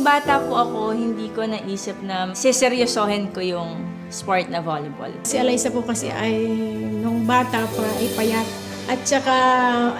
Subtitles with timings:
[0.00, 5.12] Nung bata po ako, hindi ko naisip na seseryosohin ko yung sport na volleyball.
[5.28, 6.40] Si Alaysa po kasi ay
[7.04, 8.48] nung bata pa ay payat
[8.88, 9.36] at saka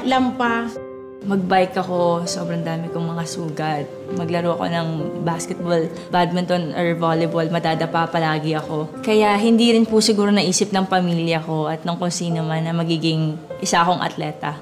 [0.08, 0.72] lampa.
[1.28, 3.84] Magbike ako, sobrang dami kong mga sugat.
[4.16, 4.88] Maglaro ako ng
[5.20, 9.04] basketball, badminton, or volleyball, madadapa palagi ako.
[9.04, 12.72] Kaya hindi rin po siguro naisip ng pamilya ko at ng kung sino man na
[12.72, 14.56] magiging isa akong atleta.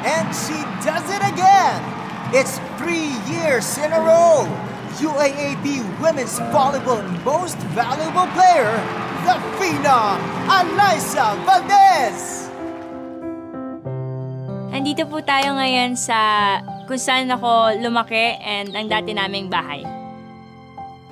[0.00, 2.00] And she does it again!
[2.32, 4.48] It's three years in a row!
[4.96, 8.72] UAAP Women's Volleyball Most Valuable Player,
[9.28, 10.16] the Phenom,
[10.48, 12.48] Alyssa Valdez!
[14.72, 16.16] Andito po tayo ngayon sa
[16.88, 19.84] kung saan ako lumaki and ang dati naming bahay.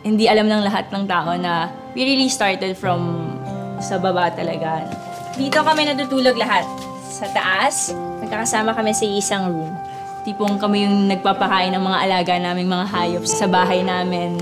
[0.00, 3.28] Hindi alam ng lahat ng tao na we really started from
[3.76, 4.88] sa baba talaga.
[5.36, 6.64] Dito kami natutulog lahat.
[7.12, 7.92] Sa taas,
[8.24, 9.87] nagkakasama kami sa isang room.
[10.28, 14.36] Tipong kami yung nagpapakain ng mga alaga naming mga hayop sa bahay namin.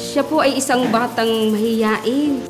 [0.00, 2.40] Siya po ay isang batang mahiyain.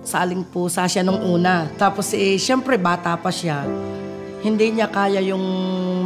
[0.00, 1.68] Saling pusa siya nung una.
[1.76, 3.68] Tapos eh, syempre bata pa siya.
[4.42, 5.38] Hindi niya kaya yung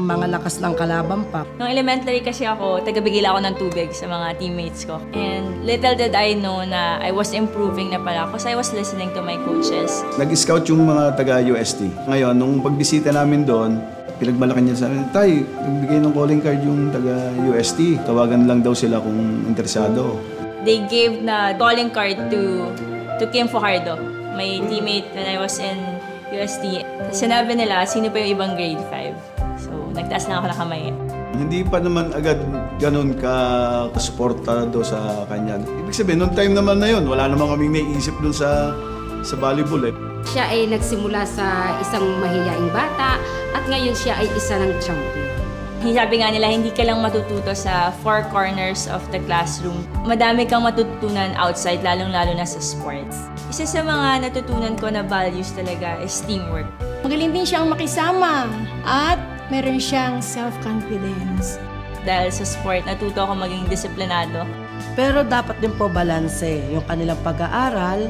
[0.05, 1.49] mga lakas ng kalaban pa.
[1.57, 5.01] Nung elementary kasi ako, tagabigil ako ng tubig sa mga teammates ko.
[5.17, 9.09] And little did I know na I was improving na pala because I was listening
[9.17, 10.05] to my coaches.
[10.21, 11.89] Nag-scout yung mga taga-UST.
[12.13, 13.81] Ngayon, nung pagbisita namin doon,
[14.21, 18.05] pinagmalaki niya sa amin, Tay, nagbigay ng calling card yung taga-UST.
[18.05, 20.21] Tawagan lang daw sila kung interesado.
[20.69, 22.69] They gave na calling card to
[23.17, 23.97] to Kim Fajardo,
[24.37, 25.96] my teammate when I was in
[26.37, 26.85] UST.
[27.11, 29.65] Sinabi nila, sino pa yung ibang grade 5.
[29.67, 30.85] So, nagtaas na ako ng kamay.
[31.37, 32.41] Hindi pa naman agad
[32.81, 33.35] ganun ka
[33.97, 35.61] suportado sa kanya.
[35.61, 38.73] Ibig sabihin, noong time naman na yun, wala naman kaming naiisip dun sa
[39.27, 39.95] sa volleyball eh.
[40.27, 43.19] Siya ay nagsimula sa isang mahiyaing bata
[43.55, 45.26] at ngayon siya ay isa ng champion.
[45.85, 49.85] Sabi nga nila, hindi ka lang matututo sa four corners of the classroom.
[50.09, 53.29] Madami kang matutunan outside, lalong-lalo na sa sports.
[53.53, 56.67] Isa sa mga natutunan ko na values talaga is teamwork.
[57.05, 58.49] Magaling din siyang makisama
[58.89, 59.21] at
[59.53, 61.61] meron siyang self-confidence.
[62.09, 64.49] Dahil sa sport, natuto ako maging disiplinado.
[64.97, 68.09] Pero dapat din po balanse yung kanilang pag-aaral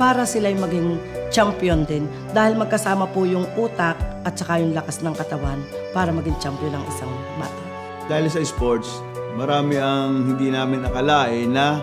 [0.00, 0.96] para sila maging
[1.28, 2.08] champion din.
[2.32, 5.62] Dahil magkasama po yung utak at saka yung lakas ng katawan
[5.94, 7.62] para maging champion ng isang bata.
[8.10, 8.98] Dahil sa sports,
[9.38, 11.78] marami ang hindi namin akalain na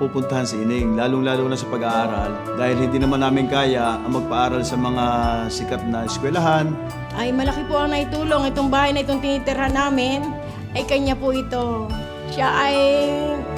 [0.00, 2.56] mapupuntahan sa ining, lalong-lalo na sa pag-aaral.
[2.56, 5.04] Dahil hindi naman namin kaya ang magpaaral sa mga
[5.50, 6.72] sikat na eskwelahan.
[7.18, 8.48] Ay malaki po ang naitulong.
[8.48, 10.24] Itong bahay na itong tinitirhan namin
[10.78, 11.90] ay kanya po ito.
[12.30, 12.76] Siya ay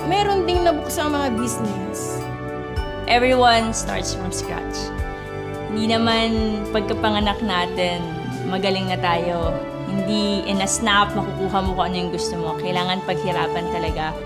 [0.09, 2.19] meron ding nabuksang mga business.
[3.07, 4.89] Everyone starts from scratch.
[5.71, 8.01] Hindi naman pagkapanganak natin,
[8.47, 9.55] magaling na tayo.
[9.87, 12.57] Hindi in a snap makukuha mo kung ano yung gusto mo.
[12.57, 14.17] Kailangan paghirapan talaga.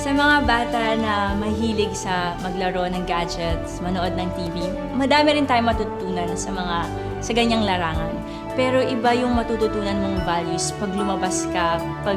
[0.00, 4.64] Sa mga bata na mahilig sa maglaro ng gadgets, manood ng TV,
[4.96, 6.76] madami rin tayo matutunan sa mga
[7.20, 8.14] sa ganyang larangan.
[8.56, 12.16] Pero iba yung matututunan mong values pag lumabas ka, pag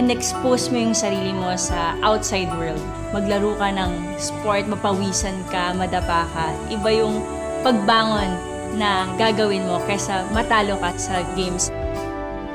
[0.00, 2.80] and-expose mo yung sarili mo sa outside world.
[3.12, 6.46] Maglaro ka ng sport, mapawisan ka, madapa ka.
[6.72, 7.20] Iba yung
[7.60, 11.70] pagbangon na gagawin mo kaysa matalo ka sa games.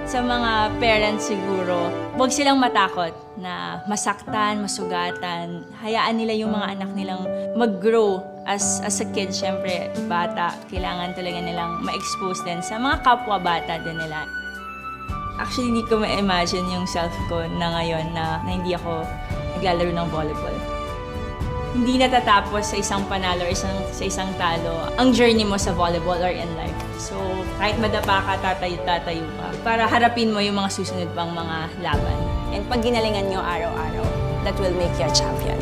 [0.06, 3.10] Sa mga parents siguro, huwag silang matakot
[3.42, 5.66] na masaktan, masugatan.
[5.82, 7.26] Hayaan nila yung mga anak nilang
[7.58, 10.54] mag-grow as, as a kid, syempre, bata.
[10.70, 14.30] Kailangan talaga nilang ma-expose din sa mga kapwa-bata din nila.
[15.42, 19.04] Actually, hindi ko ma-imagine yung self ko na ngayon na, na hindi ako
[19.58, 20.75] naglalaro ng volleyball.
[21.76, 26.16] Hindi natatapos sa isang panalo or isang, sa isang talo ang journey mo sa volleyball
[26.24, 26.72] or in life.
[26.96, 27.20] So,
[27.60, 32.20] kahit madapa ka, tatayo-tatayo ka para harapin mo yung mga susunod pang mga laban.
[32.56, 34.08] And pag ginalingan nyo araw-araw,
[34.48, 35.60] that will make you a champion.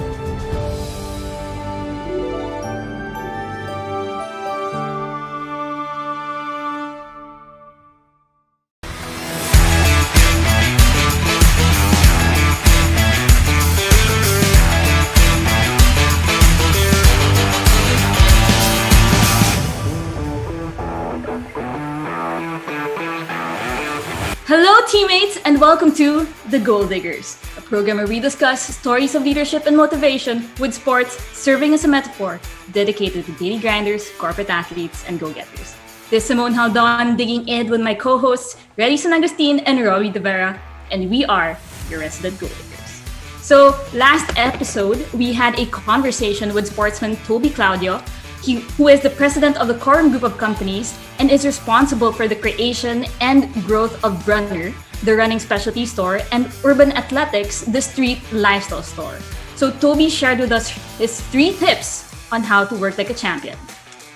[24.55, 29.23] Hello, teammates, and welcome to The Goal Diggers, a program where we discuss stories of
[29.23, 32.39] leadership and motivation with sports serving as a metaphor
[32.71, 35.75] dedicated to daily grinders, corporate athletes, and go getters.
[36.11, 40.11] This is Simone Haldon digging in with my co hosts, Reddy San Agustin and Rory
[40.11, 40.61] De Vera,
[40.91, 41.57] and we are
[41.89, 43.01] your resident goal diggers.
[43.41, 48.03] So, last episode, we had a conversation with sportsman Toby Claudio
[48.43, 52.27] he, who is the president of the Quorum Group of Companies and is responsible for
[52.27, 54.73] the creation and growth of Runnr,
[55.03, 59.17] the running specialty store, and Urban Athletics, the street lifestyle store.
[59.55, 63.57] So Toby shared with us his three tips on how to work like a champion.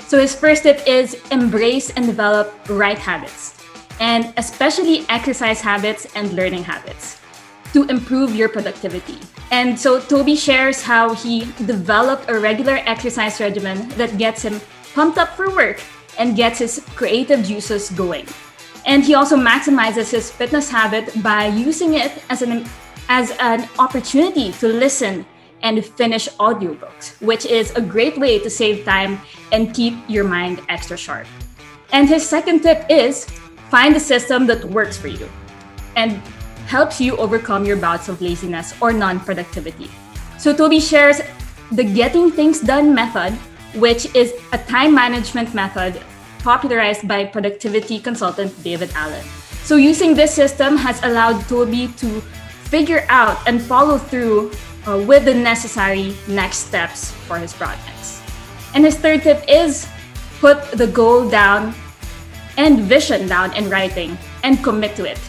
[0.08, 3.56] So his first tip is embrace and develop right habits,
[4.00, 7.20] and especially exercise habits and learning habits
[7.74, 9.20] to improve your productivity.
[9.52, 14.60] And so Toby shares how he developed a regular exercise regimen that gets him
[14.94, 15.82] pumped up for work
[16.20, 18.28] and gets his creative juices going.
[18.86, 22.66] And he also maximizes his fitness habit by using it as an
[23.10, 25.26] as an opportunity to listen
[25.64, 29.20] and finish audiobooks, which is a great way to save time
[29.54, 31.26] and keep your mind extra sharp.
[31.94, 33.26] And his second tip is
[33.70, 35.30] find a system that works for you
[35.96, 36.22] and
[36.68, 39.90] helps you overcome your bouts of laziness or non productivity.
[40.38, 41.22] So, Toby shares
[41.72, 43.34] the Getting Things Done method,
[43.80, 46.00] which is a time management method
[46.40, 49.24] popularized by productivity consultant David Allen.
[49.64, 52.22] So, using this system has allowed Toby to
[52.68, 54.52] figure out and follow through
[54.86, 58.22] uh, with the necessary next steps for his projects.
[58.76, 59.88] And his third tip is
[60.40, 61.74] put the goal down
[62.58, 65.20] and vision down in writing and commit to it.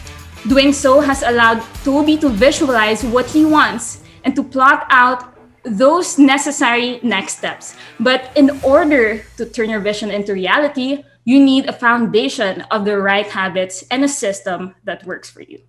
[0.47, 6.17] Doing so has allowed Toby to visualize what he wants and to plot out those
[6.17, 7.75] necessary next steps.
[7.99, 12.97] But in order to turn your vision into reality, you need a foundation of the
[12.97, 15.59] right habits and a system that works for you.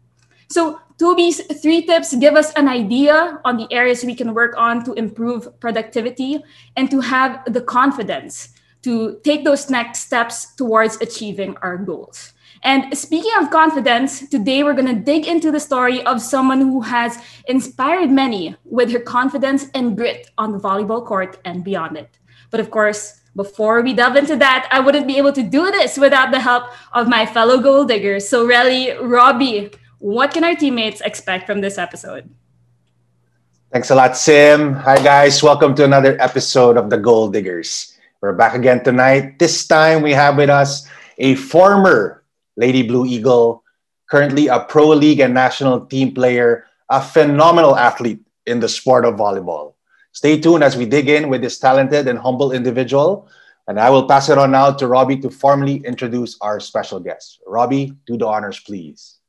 [0.48, 4.84] So, Toby's three tips give us an idea on the areas we can work on
[4.84, 6.42] to improve productivity
[6.76, 8.50] and to have the confidence
[8.82, 12.32] to take those next steps towards achieving our goals.
[12.62, 16.82] And speaking of confidence, today we're going to dig into the story of someone who
[16.82, 17.18] has
[17.48, 22.18] inspired many with her confidence and grit on the volleyball court and beyond it.
[22.50, 25.96] But of course, before we delve into that, I wouldn't be able to do this
[25.96, 28.28] without the help of my fellow goal diggers.
[28.28, 32.28] So, really, Robbie, what can our teammates expect from this episode?
[33.72, 34.74] Thanks a lot, Sim.
[34.74, 35.42] Hi, guys.
[35.42, 37.96] Welcome to another episode of the Goal Diggers.
[38.20, 39.38] We're back again tonight.
[39.38, 40.86] This time we have with us
[41.18, 42.19] a former
[42.60, 43.64] Lady Blue Eagle,
[44.10, 49.14] currently a pro league and national team player, a phenomenal athlete in the sport of
[49.14, 49.72] volleyball.
[50.12, 53.28] Stay tuned as we dig in with this talented and humble individual.
[53.66, 57.40] And I will pass it on now to Robbie to formally introduce our special guest.
[57.46, 59.20] Robbie, do the honors, please.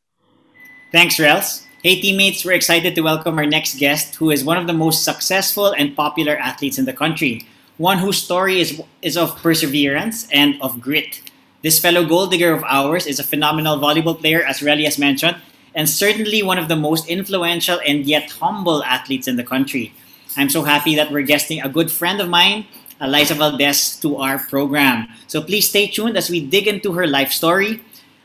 [0.91, 1.63] Thanks, Rels.
[1.83, 5.05] Hey, teammates, we're excited to welcome our next guest, who is one of the most
[5.05, 7.47] successful and popular athletes in the country.
[7.77, 11.30] One whose story is, is of perseverance and of grit.
[11.61, 15.37] This fellow goal digger of ours is a phenomenal volleyball player, as Relly has mentioned,
[15.75, 19.93] and certainly one of the most influential and yet humble athletes in the country.
[20.35, 22.65] I'm so happy that we're guesting a good friend of mine,
[22.99, 25.07] Alyssa Valdez, to our program.
[25.27, 27.79] So please stay tuned as we dig into her life story.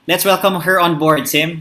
[0.09, 1.61] Let's welcome her on board, Sim.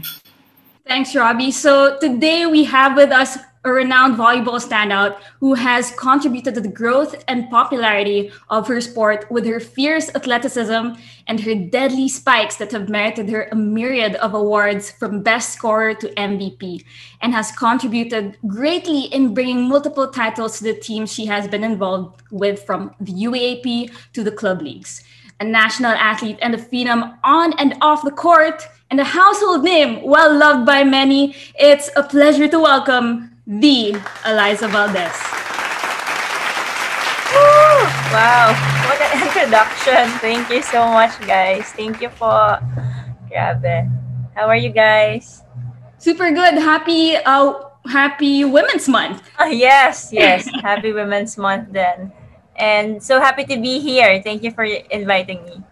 [0.86, 1.50] Thanks, Robbie.
[1.50, 3.36] So today we have with us
[3.66, 9.28] a renowned volleyball standout who has contributed to the growth and popularity of her sport
[9.28, 10.94] with her fierce athleticism
[11.26, 15.94] and her deadly spikes that have merited her a myriad of awards from best scorer
[15.94, 16.84] to MVP
[17.20, 22.22] and has contributed greatly in bringing multiple titles to the teams she has been involved
[22.30, 25.02] with from the UAAP to the club leagues.
[25.40, 30.02] A national athlete and a phenom on and off the court, and a household name
[30.02, 33.94] well loved by many, it's a pleasure to welcome the
[34.26, 35.14] Alyssa Valdez.
[37.30, 37.86] Woo!
[38.10, 38.50] Wow,
[38.90, 40.10] what an introduction.
[40.18, 41.70] Thank you so much, guys.
[41.70, 42.58] Thank you for
[43.30, 43.86] Grabe.
[44.34, 45.42] How are you guys?
[45.98, 46.58] Super good.
[46.58, 47.54] Happy uh
[47.86, 49.22] happy Women's Month.
[49.38, 50.50] Uh, yes, yes.
[50.62, 52.12] happy Women's Month then.
[52.56, 54.22] And so happy to be here.
[54.22, 55.62] Thank you for inviting me.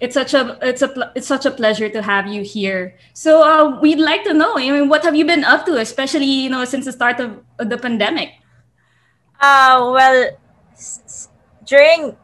[0.00, 2.96] It's such a it's a it's such a pleasure to have you here.
[3.12, 4.56] So uh, we'd like to know.
[4.56, 7.44] I mean, what have you been up to, especially you know since the start of
[7.60, 8.32] the pandemic?
[9.40, 10.36] Uh well,
[11.64, 12.16] during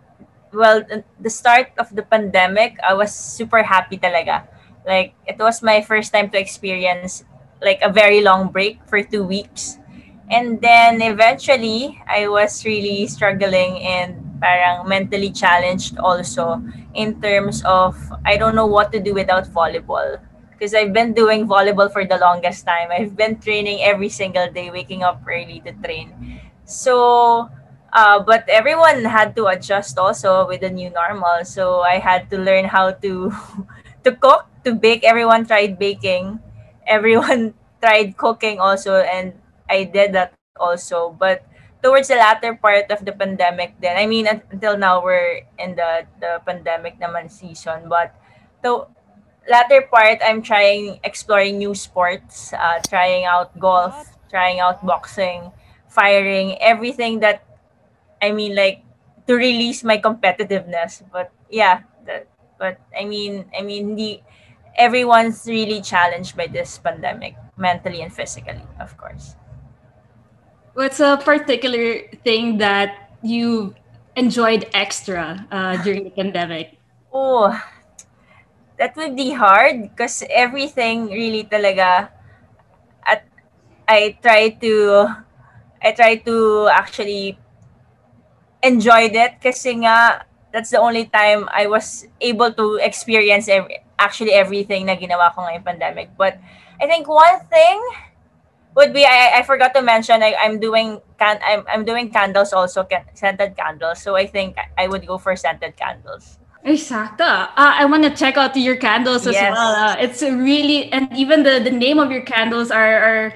[0.53, 0.85] well
[1.21, 4.49] the start of the pandemic, I was super happy talaga.
[4.87, 7.25] Like it was my first time to experience
[7.61, 9.79] like a very long break for two weeks.
[10.31, 16.61] And then eventually, I was really struggling and parang mentally challenged also
[16.97, 20.19] in terms of I don't know what to do without volleyball
[20.53, 22.89] because I've been doing volleyball for the longest time.
[22.91, 26.41] I've been training every single day, waking up early to train.
[26.65, 27.49] So,
[27.93, 31.45] uh, but everyone had to adjust also with the new normal.
[31.45, 33.33] So I had to learn how to
[34.05, 35.05] to cook, to bake.
[35.05, 36.41] Everyone tried baking.
[36.87, 39.35] Everyone tried cooking also, and
[39.69, 41.11] I did that also.
[41.19, 41.45] But
[41.83, 46.07] towards the latter part of the pandemic then i mean until now we're in the
[46.21, 48.15] the pandemic naman season but
[48.63, 48.87] the
[49.49, 55.53] latter part i'm trying exploring new sports uh, trying out golf trying out boxing
[55.89, 57.45] firing everything that
[58.21, 58.83] i mean like
[59.27, 61.03] to release my competitiveness.
[61.13, 62.27] But yeah that,
[62.59, 64.21] but i mean i mean the
[64.77, 69.37] everyone's really challenged by this pandemic mentally and physically of course
[70.77, 73.73] What's a particular thing that you
[74.13, 76.77] enjoyed extra uh, during the pandemic?
[77.09, 77.49] Oh,
[78.77, 82.13] that would be hard because everything really talaga
[83.09, 83.25] at
[83.89, 85.09] I try to
[85.81, 87.41] I try to actually
[88.61, 94.37] enjoy it kasi nga that's the only time I was able to experience every, actually
[94.37, 96.13] everything na ginawa ko ngayong pandemic.
[96.21, 96.37] But
[96.77, 97.81] I think one thing
[98.77, 102.53] would be I, I forgot to mention I, I'm doing can I'm, I'm doing candles
[102.53, 106.39] also can, scented candles so I think I would go for scented candles.
[106.65, 107.23] Exacto.
[107.23, 109.55] Uh, I want to check out your candles as Yes.
[109.55, 109.75] well.
[109.75, 113.35] Uh, it's really and even the the name of your candles are are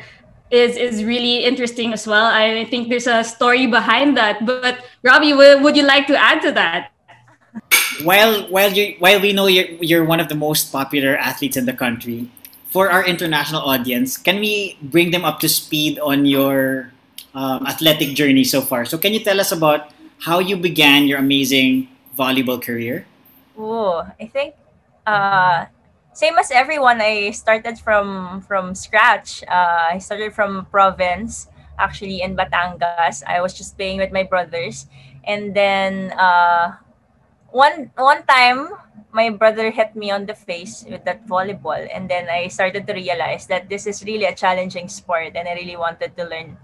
[0.50, 2.26] is is really interesting as well.
[2.26, 4.44] I think there's a story behind that.
[4.44, 6.90] But Robbie, would, would you like to add to that?
[8.02, 11.66] While while you while we know you're you're one of the most popular athletes in
[11.66, 12.26] the country,
[12.70, 16.92] for our international audience, can we bring them up to speed on your
[17.34, 18.84] um, athletic journey so far?
[18.86, 19.90] So can you tell us about
[20.22, 23.06] how you began your amazing volleyball career?
[23.58, 24.54] Oh, I think
[25.06, 25.66] uh
[26.12, 29.42] same as everyone I started from from scratch.
[29.48, 31.48] Uh, I started from province
[31.78, 33.24] actually in Batangas.
[33.24, 34.86] I was just playing with my brothers
[35.24, 36.76] and then uh
[37.52, 38.69] one one time
[39.12, 42.95] my brother hit me on the face with that volleyball and then I started to
[42.95, 46.57] realize that this is really a challenging sport and I really wanted to learn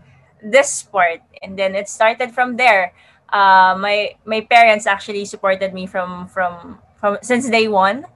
[0.42, 1.20] this sport.
[1.42, 2.92] And then it started from there.
[3.32, 8.06] Uh, my my parents actually supported me from from from since day one.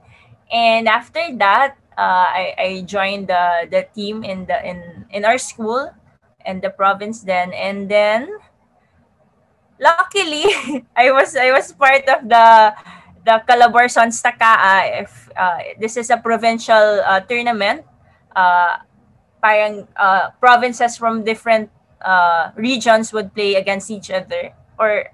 [0.51, 5.37] And after that uh, I, I joined the the team in the in in our
[5.37, 5.91] school
[6.45, 7.51] in the province then.
[7.53, 8.31] And then
[9.81, 10.45] luckily
[10.95, 12.47] I was I was part of the
[13.25, 17.83] the Calabarzon Stakaa if uh, this is a provincial uh, tournament.
[18.31, 18.77] Uh,
[19.41, 21.67] parang uh, provinces from different
[21.99, 24.53] uh, regions would play against each other.
[24.77, 25.09] Or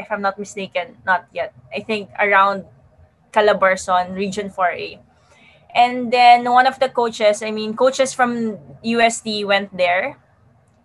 [0.00, 1.52] if I'm not mistaken not yet.
[1.72, 2.64] I think around
[3.32, 4.98] Calabarzon region 4A
[5.76, 10.16] and then one of the coaches I mean coaches from UST went there.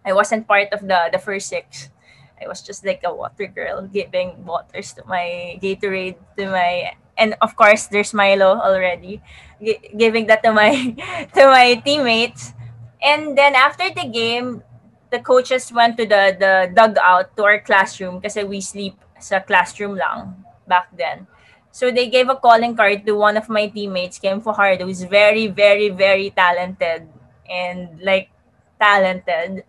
[0.04, 1.92] I wasn't part of the the first six
[2.42, 7.36] I was just like a water girl giving waters to my Gatorade to my and
[7.42, 9.22] of course there's Milo already
[9.64, 10.74] gi- giving that to my
[11.36, 12.54] to my teammates.
[13.02, 14.64] And then after the game
[15.12, 19.96] the coaches went to the the dugout to our classroom because we sleep sa classroom
[19.96, 21.28] lang back then.
[21.72, 25.48] So they gave a calling card to one of my teammates Kim Fajardo who's very
[25.48, 27.08] very very talented
[27.48, 28.30] and like
[28.80, 29.64] talented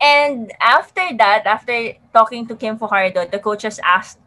[0.00, 4.18] and after that, after talking to Kim Fajardo, the coaches asked,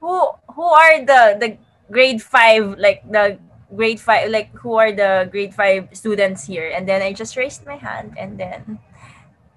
[0.00, 1.48] "Who who are the the
[1.90, 3.38] grade five like the
[3.74, 7.66] grade five like who are the grade five students here?" And then I just raised
[7.66, 8.78] my hand, and then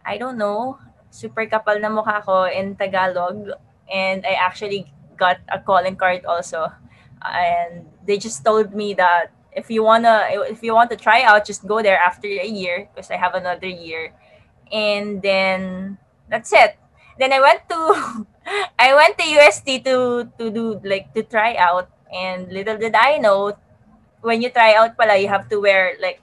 [0.05, 0.79] I don't know,
[1.11, 3.53] super kapal na mukha ko in Tagalog,
[3.91, 6.71] and I actually got a calling card also,
[7.21, 11.45] and they just told me that if you wanna if you want to try out,
[11.45, 14.13] just go there after a year because I have another year
[14.71, 15.97] and then
[16.29, 16.77] that's it.
[17.19, 18.25] Then I went to
[18.79, 23.17] I went to UST to to do like to try out and little did I
[23.17, 23.53] know
[24.21, 26.21] when you try out pala you have to wear like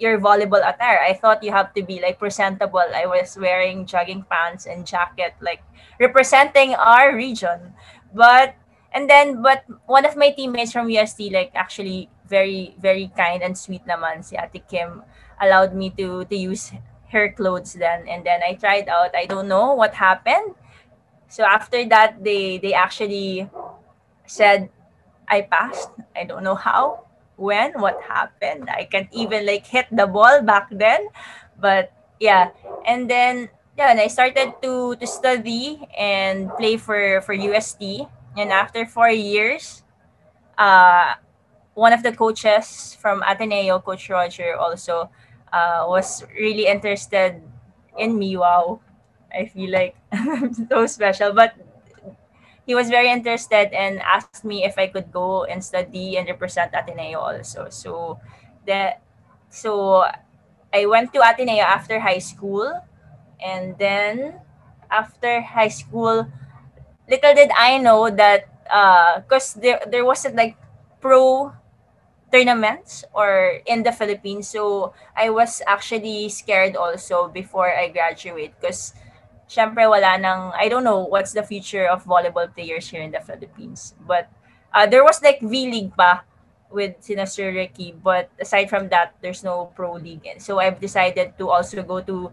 [0.00, 0.98] your volleyball attire.
[0.98, 2.80] I thought you have to be like presentable.
[2.80, 5.62] I was wearing jogging pants and jacket like
[6.00, 7.76] representing our region.
[8.12, 8.56] But
[8.92, 13.56] and then but one of my teammates from UST like actually very very kind and
[13.56, 15.02] sweet naman si Ate Kim
[15.38, 16.72] allowed me to to use
[17.12, 18.08] her clothes then.
[18.08, 19.14] And then I tried out.
[19.14, 20.54] I don't know what happened.
[21.28, 23.48] So after that they they actually
[24.26, 24.70] said
[25.28, 25.90] I passed.
[26.16, 28.68] I don't know how when what happened.
[28.70, 31.08] I can't even like hit the ball back then.
[31.58, 32.50] But yeah.
[32.86, 38.52] And then yeah and I started to to study and play for for UST and
[38.52, 39.82] after 4 years
[40.58, 41.14] uh
[41.74, 45.08] one of the coaches from Ateneo coach Roger also
[45.52, 47.42] uh, was really interested
[47.98, 48.36] in me.
[48.36, 48.80] Wow,
[49.34, 49.96] I feel like
[50.70, 51.32] so special.
[51.32, 51.54] But
[52.66, 56.72] he was very interested and asked me if I could go and study and represent
[56.74, 57.68] Ateneo also.
[57.70, 58.20] So
[58.66, 59.02] that
[59.48, 60.04] so
[60.72, 62.72] I went to Ateneo after high school
[63.42, 64.40] And then
[64.90, 66.26] after high school,
[67.08, 70.56] little did I know that uh because there there wasn't like
[71.00, 71.52] pro
[72.32, 74.48] tournaments or in the Philippines.
[74.48, 78.94] So I was actually scared also before I graduate because
[79.48, 83.20] syempre wala nang, I don't know what's the future of volleyball players here in the
[83.20, 83.94] Philippines.
[84.06, 84.30] But
[84.72, 86.22] uh, there was like V-League pa
[86.70, 87.92] with sina Ricky.
[87.92, 90.26] But aside from that, there's no pro league.
[90.26, 92.30] And so I've decided to also go to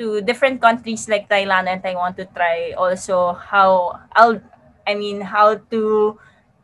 [0.00, 4.40] to different countries like Thailand and Taiwan to try also how I'll
[4.88, 6.18] I mean how to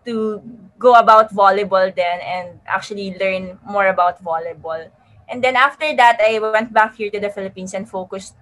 [0.05, 0.43] to
[0.83, 4.91] go about volleyball then and actually learn more about volleyball.
[5.31, 8.35] And then after that, I went back here to the Philippines and focused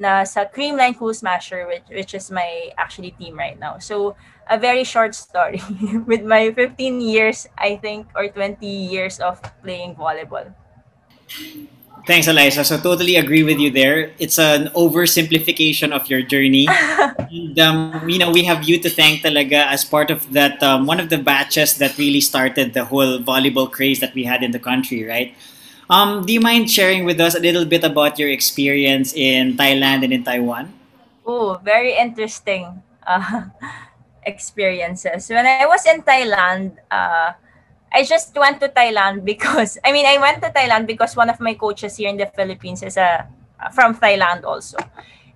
[0.00, 3.76] na sa Creamline Cool Smasher, which, which is my actually team right now.
[3.76, 4.16] So,
[4.48, 5.60] a very short story
[6.08, 10.54] with my 15 years, I think, or 20 years of playing volleyball.
[12.06, 12.64] Thanks, Alyssa.
[12.64, 14.12] So totally agree with you there.
[14.18, 16.66] It's an oversimplification of your journey.
[17.18, 20.86] and, um, you know, we have you to thank talaga as part of that um,
[20.86, 24.50] one of the batches that really started the whole volleyball craze that we had in
[24.50, 25.34] the country, right?
[25.90, 30.04] Um, do you mind sharing with us a little bit about your experience in Thailand
[30.04, 30.72] and in Taiwan?
[31.26, 33.50] Oh, very interesting uh,
[34.22, 35.28] experiences.
[35.28, 37.32] When I was in Thailand, uh,
[37.92, 41.40] I just went to Thailand because I mean I went to Thailand because one of
[41.40, 43.28] my coaches here in the Philippines is a
[43.72, 44.78] from Thailand also.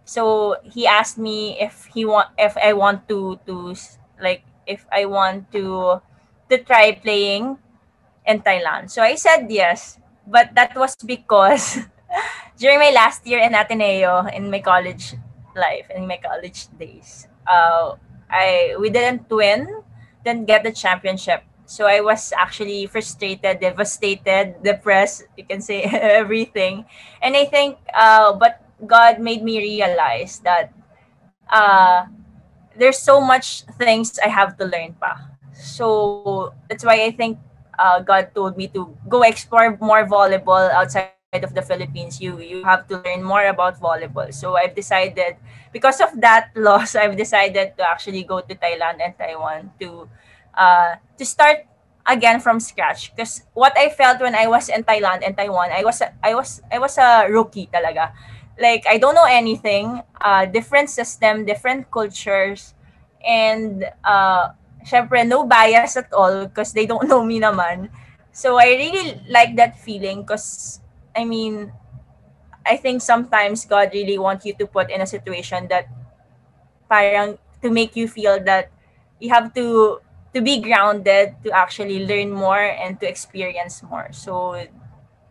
[0.05, 3.75] So he asked me if he want if I want to to
[4.21, 6.01] like if I want to
[6.51, 7.59] to try playing
[8.27, 8.91] in Thailand.
[8.91, 11.79] So I said yes, but that was because
[12.59, 15.15] during my last year in Ateneo in my college
[15.57, 17.97] life in my college days, uh,
[18.31, 19.69] I we didn't win,
[20.25, 25.25] didn't get the championship so I was actually frustrated, devastated, depressed.
[25.37, 26.85] You can say everything,
[27.23, 30.73] and I think, uh, but God made me realize that
[31.51, 32.07] uh,
[32.77, 35.21] there's so much things I have to learn pa.
[35.55, 37.39] So that's why I think
[37.79, 42.21] uh, God told me to go explore more volleyball outside of the Philippines.
[42.21, 44.35] You you have to learn more about volleyball.
[44.35, 45.37] So I've decided
[45.73, 50.09] because of that loss, I've decided to actually go to Thailand and Taiwan to
[50.57, 51.67] uh, to start
[52.07, 53.15] again from scratch.
[53.15, 56.61] Because what I felt when I was in Thailand and Taiwan I was I was
[56.71, 58.13] I was a rookie talaga.
[58.61, 62.75] Like I don't know anything uh, different system different cultures
[63.25, 64.53] and uh
[64.85, 67.89] syempre no bias at all because they don't know me naman.
[68.33, 70.81] So I really like that feeling because
[71.17, 71.73] I mean
[72.67, 75.89] I think sometimes God really wants you to put in a situation that
[76.89, 78.71] parang to make you feel that
[79.21, 80.01] you have to
[80.35, 84.11] to be grounded to actually learn more and to experience more.
[84.13, 84.59] So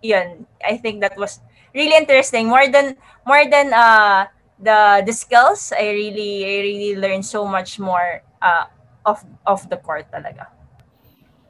[0.02, 0.48] yun.
[0.64, 1.40] I think that was
[1.76, 2.48] really interesting.
[2.48, 2.96] More than
[3.28, 4.28] more than uh
[4.64, 8.66] the the skills i really i really learned so much more uh
[9.06, 10.48] of of the court talaga.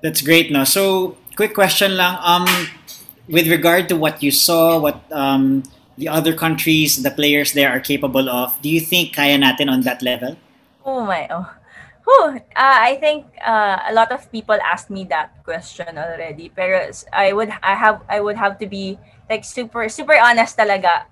[0.02, 0.63] That's great no?
[0.63, 2.18] So quick question lang.
[2.22, 2.46] Um
[3.30, 5.63] with regard to what you saw what um
[5.98, 9.82] the other countries the players there are capable of do you think kaya natin on
[9.86, 10.38] that level?
[10.84, 11.48] Oh my oh
[12.04, 16.52] Whew, uh, I think uh, a lot of people asked me that question already.
[16.52, 19.00] Pero I would I have I would have to be
[19.32, 21.08] like super super honest talaga.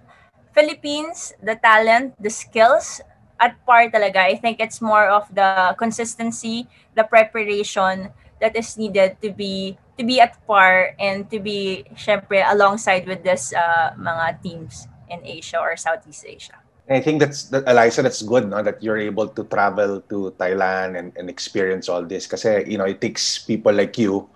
[0.52, 3.00] Philippines, the talent, the skills
[3.40, 4.20] at par talaga.
[4.20, 8.12] I think it's more of the consistency, the preparation
[8.44, 13.24] that is needed to be to be at par and to be syempre alongside with
[13.24, 16.60] this uh, mga teams in Asia or Southeast Asia.
[16.94, 18.62] I think that's that Alyssa, that's good, no?
[18.64, 22.28] That you're able to travel to Thailand and, and experience all this.
[22.28, 24.30] Because you know, it takes people like you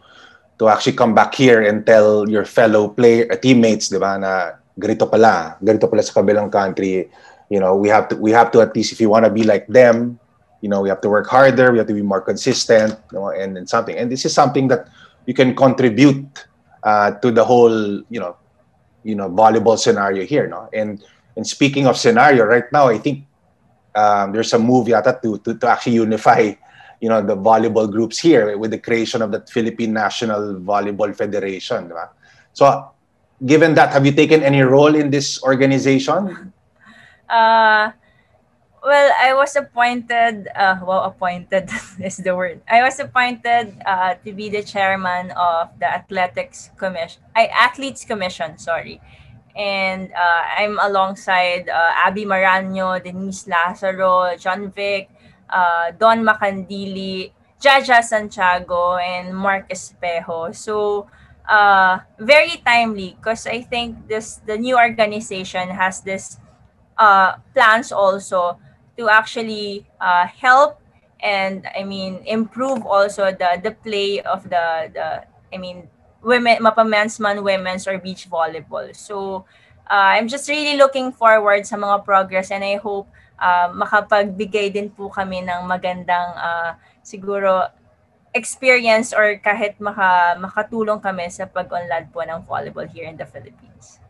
[0.59, 5.09] to actually come back here and tell your fellow player uh, teammates, di na ganito
[5.09, 7.09] pala, ganito pala sa kabilang country.
[7.49, 9.43] You know, we have to we have to at least if you want to be
[9.43, 10.19] like them,
[10.61, 13.29] you know, we have to work harder, we have to be more consistent, you know,
[13.29, 13.95] and, and something.
[13.95, 14.87] And this is something that
[15.25, 16.45] you can contribute
[16.83, 18.37] uh, to the whole, you know,
[19.03, 20.69] you know, volleyball scenario here, no?
[20.73, 21.03] And
[21.35, 23.27] and speaking of scenario, right now I think
[23.95, 26.53] um, there's a move yata to, to to actually unify,
[26.99, 31.89] you know, the volleyball groups here with the creation of the Philippine National Volleyball Federation.
[31.89, 32.09] Right?
[32.53, 32.91] So,
[33.45, 36.53] given that, have you taken any role in this organization?
[37.25, 37.89] Uh,
[38.85, 40.47] well, I was appointed.
[40.53, 42.61] Uh, well, appointed is the word.
[42.69, 47.23] I was appointed uh, to be the chairman of the athletics commission.
[47.35, 48.59] I athletes commission.
[48.59, 49.01] Sorry
[49.55, 55.09] and uh, I'm alongside uh, Aby Maraño, Denise Lazaro, John Vic,
[55.49, 60.53] uh, Dawn Macandili, Jaja Santiago, and Marck Espejo.
[60.53, 61.07] So
[61.49, 66.37] uh, very timely because I think this the new organization has this
[66.97, 68.59] uh, plans also
[68.97, 70.79] to actually uh, help
[71.21, 75.07] and I mean improve also the the play of the the
[75.53, 75.87] I mean
[76.25, 78.89] women mapa men's man women's or beach volleyball.
[78.97, 79.45] So
[79.85, 83.05] uh, I'm just really looking forward sa mga progress and I hope
[83.37, 86.73] uh, makapagbigay din po kami ng magandang uh,
[87.05, 87.69] siguro
[88.35, 94.01] experience or kahit maka, makatulong kami sa pag-unlad po ng volleyball here in the Philippines.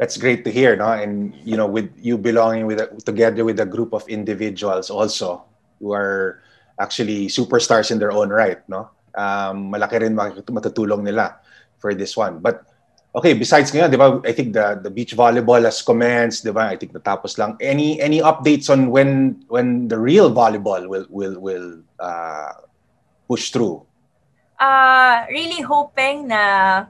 [0.00, 0.90] That's great to hear, no?
[0.90, 5.46] And you know, with you belonging with a, together with a group of individuals also
[5.78, 6.42] who are
[6.80, 8.90] actually superstars in their own right, no?
[9.12, 11.36] Um, malaki rin matutulong nila
[11.78, 12.40] for this one.
[12.40, 12.64] But
[13.12, 16.72] okay, besides ngayon, di ba, I think the the beach volleyball has commenced, di ba?
[16.72, 17.60] I think natapos lang.
[17.60, 21.68] Any any updates on when when the real volleyball will will will
[22.00, 22.64] uh,
[23.28, 23.84] push through?
[24.56, 26.86] Uh, really hoping na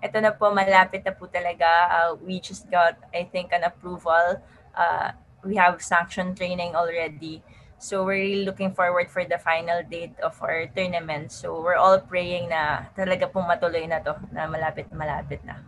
[0.00, 1.68] ito na po, malapit na po talaga.
[1.92, 4.40] Uh, we just got, I think, an approval.
[4.72, 5.12] Uh,
[5.44, 7.44] we have sanction training already.
[7.80, 11.32] So we're really looking forward for the final date of our tournament.
[11.32, 15.64] So we're all praying na talaga pong matuloy na to, na malapit malapit na.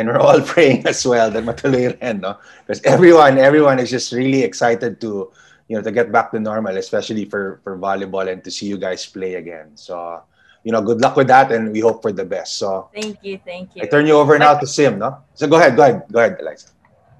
[0.00, 2.40] And we're all praying as well that matuloy rin, no?
[2.64, 5.28] Because everyone, everyone is just really excited to,
[5.68, 8.80] you know, to get back to normal, especially for for volleyball and to see you
[8.80, 9.76] guys play again.
[9.76, 10.24] So
[10.64, 12.56] you know, good luck with that, and we hope for the best.
[12.56, 13.82] So thank you, thank you.
[13.82, 15.20] I turn you over now to Sim, no?
[15.34, 16.72] So go ahead, go ahead, go ahead, Eliza.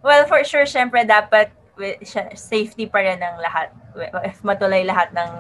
[0.03, 1.51] Well, for sure, syempre dapat
[2.35, 3.73] safety pa rin ng lahat.
[4.25, 5.31] If matuloy lahat ng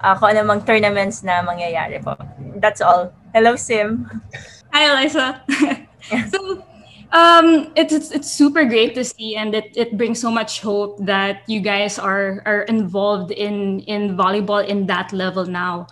[0.00, 2.16] uh, kung anumang tournaments na mangyayari po.
[2.60, 3.12] That's all.
[3.34, 4.08] Hello, Sim.
[4.72, 5.40] Hi, Alyssa.
[6.32, 6.64] so,
[7.12, 11.00] um, it's, it's it's super great to see, and it, it brings so much hope
[11.04, 15.86] that you guys are are involved in in volleyball in that level now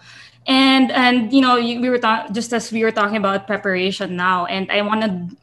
[0.46, 4.44] and and you know we were ta- just as we were talking about preparation now
[4.46, 5.36] and i want to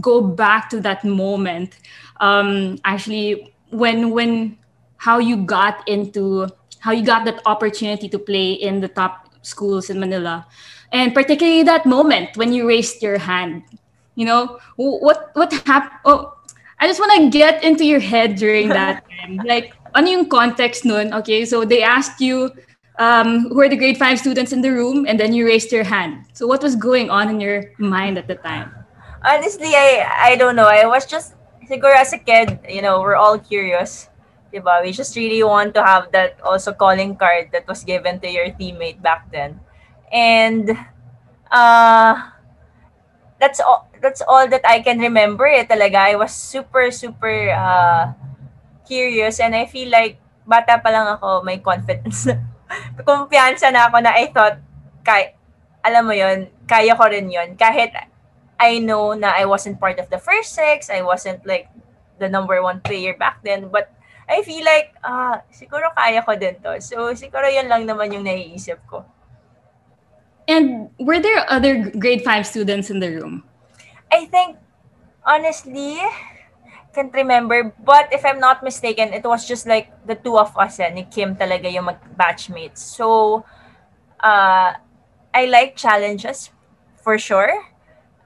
[0.00, 1.78] go back to that moment
[2.20, 4.56] um actually when when
[4.96, 6.48] how you got into
[6.80, 10.46] how you got that opportunity to play in the top schools in manila
[10.92, 13.62] and particularly that moment when you raised your hand
[14.14, 16.36] you know what what happened oh
[16.78, 20.84] i just want to get into your head during that time like ano yung context
[20.84, 22.50] nun okay so they asked you
[23.00, 25.84] um, who are the grade five students in the room, and then you raised your
[25.84, 26.26] hand.
[26.34, 28.72] So what was going on in your mind at the time?
[29.24, 30.68] Honestly, I I don't know.
[30.68, 31.34] I was just
[31.70, 34.10] siguro as a kid, you know, we're all curious.
[34.50, 34.82] Diba?
[34.82, 38.50] We just really want to have that also calling card that was given to your
[38.58, 39.62] teammate back then.
[40.10, 40.74] And
[41.54, 42.34] uh
[43.38, 46.10] that's all that's all that I can remember eh, talaga.
[46.10, 48.18] I was super super uh
[48.90, 52.26] curious and I feel like bata pa lang ako may confidence
[53.06, 54.58] kumpiyansa na ako na I thought,
[55.06, 55.34] kay,
[55.82, 57.94] alam mo yon kaya ko rin yon Kahit
[58.60, 61.72] I know na I wasn't part of the first six, I wasn't like
[62.20, 63.88] the number one player back then, but
[64.28, 66.78] I feel like, ah, siguro kaya ko din to.
[66.78, 69.02] So, siguro yan lang naman yung naiisip ko.
[70.46, 73.42] And were there other grade 5 students in the room?
[74.12, 74.60] I think,
[75.24, 75.98] honestly,
[76.92, 77.72] can't remember.
[77.82, 81.06] But if I'm not mistaken, it was just like the two of us eh, ni
[81.08, 82.82] Kim talaga yung mag-batchmates.
[82.82, 83.42] So,
[84.20, 84.74] uh,
[85.34, 86.50] I like challenges
[87.02, 87.69] for sure.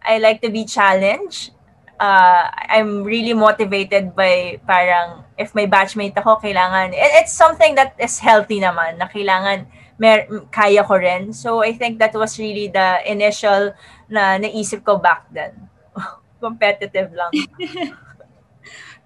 [0.05, 1.51] I like to be challenged.
[1.99, 8.19] Uh, I'm really motivated by parang if may batchmate ako, kailangan, it's something that is
[8.19, 9.67] healthy naman, na kailangan
[9.99, 11.33] mer kaya ko rin.
[11.33, 13.73] So I think that was really the initial
[14.11, 15.55] na naisip ko back then.
[16.43, 17.33] Competitive lang.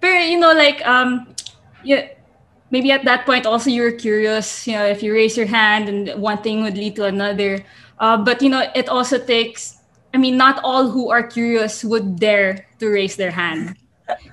[0.01, 1.35] But you know, like um,
[1.83, 2.07] yeah,
[2.71, 4.67] maybe at that point also you were curious.
[4.67, 7.59] You know, if you raise your hand and one thing would lead to another.
[7.99, 9.78] Uh, but you know, it also takes.
[10.13, 13.77] I mean, not all who are curious would dare to raise their hand,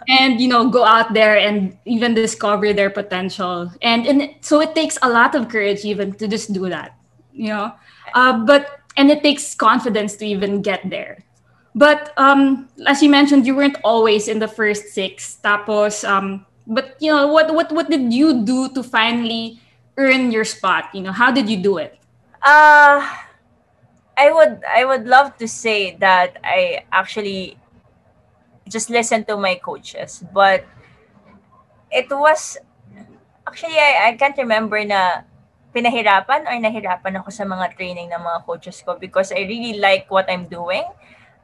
[0.08, 3.70] and you know, go out there and even discover their potential.
[3.82, 6.96] And and so it takes a lot of courage even to just do that.
[7.32, 7.72] You know,
[8.14, 11.18] uh, but and it takes confidence to even get there.
[11.74, 15.36] But um, as you mentioned, you weren't always in the first six.
[15.44, 19.60] Tapos, um, but you know, what what what did you do to finally
[19.98, 20.88] earn your spot?
[20.94, 22.00] You know, how did you do it?
[22.40, 23.04] Uh
[24.16, 27.61] I would I would love to say that I actually
[28.68, 30.64] just listened to my coaches, but
[31.92, 32.57] it was
[33.46, 35.29] actually I, I can't remember na
[35.76, 40.09] pinahirapan or nahirapan ako sa mga training ng mga coaches ko because I really like
[40.09, 40.88] what I'm doing.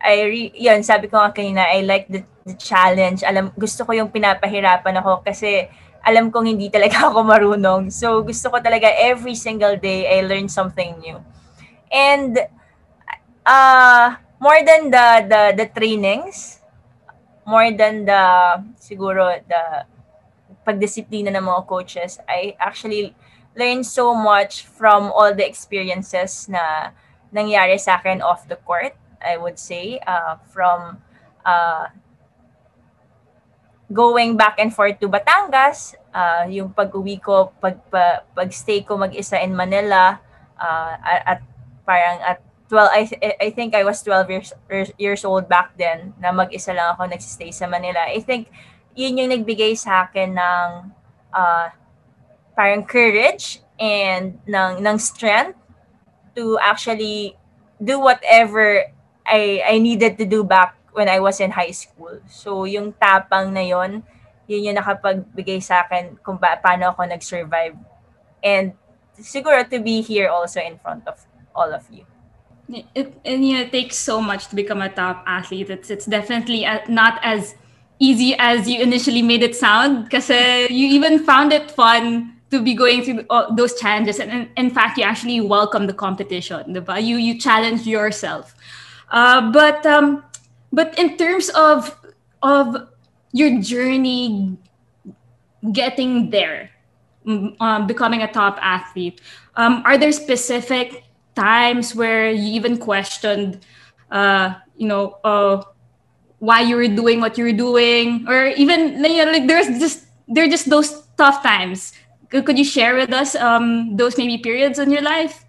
[0.01, 3.23] I re- yun, sabi ko nga kanina, I like the, the challenge.
[3.23, 5.69] Alam, gusto ko yung pinapahirapan ako kasi
[6.03, 7.93] alam kong hindi talaga ako marunong.
[7.93, 11.21] So, gusto ko talaga every single day I learn something new.
[11.93, 12.41] And
[13.47, 16.61] uh, more than the, the, the trainings,
[17.47, 18.23] more than the
[18.79, 19.87] siguro the
[20.67, 23.15] pagdisiplina ng mga coaches, I actually
[23.59, 26.95] learned so much from all the experiences na
[27.35, 31.03] nangyari sa akin off the court, I would say, uh, from
[31.45, 31.91] uh,
[33.91, 39.37] going back and forth to Batangas, uh, yung pag-uwi ko, pag, pa, pag-stay ko mag-isa
[39.43, 40.21] in Manila,
[40.57, 41.43] uh, at,
[41.85, 42.39] parang at
[42.73, 43.03] 12, I,
[43.37, 44.53] I think I was 12 years,
[44.97, 48.01] years old back then, na mag-isa lang ako nagsistay sa Manila.
[48.09, 48.49] I think
[48.97, 50.69] yun yung nagbigay sa akin ng
[51.37, 51.69] uh,
[52.57, 55.61] parang courage and ng, ng strength
[56.33, 57.37] to actually
[57.77, 58.89] do whatever
[59.29, 62.25] I, I needed to do back when I was in high school.
[62.25, 64.01] So, yung tapang na yon
[64.49, 67.77] yun yung nakapagbigay sa akin kung ba, paano ako nag-survive.
[68.41, 68.73] And
[69.21, 71.21] siguro to be here also in front of
[71.53, 72.09] all of you.
[72.95, 75.69] It, and it takes so much to become a top athlete.
[75.69, 77.55] It's, it's definitely not as
[77.99, 82.75] easy as you initially made it sound because you even found it fun to be
[82.75, 87.87] going through those challenges and in, fact you actually welcome the competition you you challenge
[87.87, 88.55] yourself
[89.11, 90.23] uh, but um,
[90.73, 91.97] but in terms of
[92.43, 92.89] of
[93.33, 94.59] your journey
[95.73, 96.71] getting there
[97.61, 99.21] um, becoming a top athlete
[99.57, 103.65] um, are there specific times where you even questioned
[104.11, 105.63] uh, you know uh,
[106.39, 110.07] why you were doing what you were doing or even you know, like there's just
[110.29, 111.93] there are just those tough times
[112.29, 115.45] could, you share with us um, those maybe periods in your life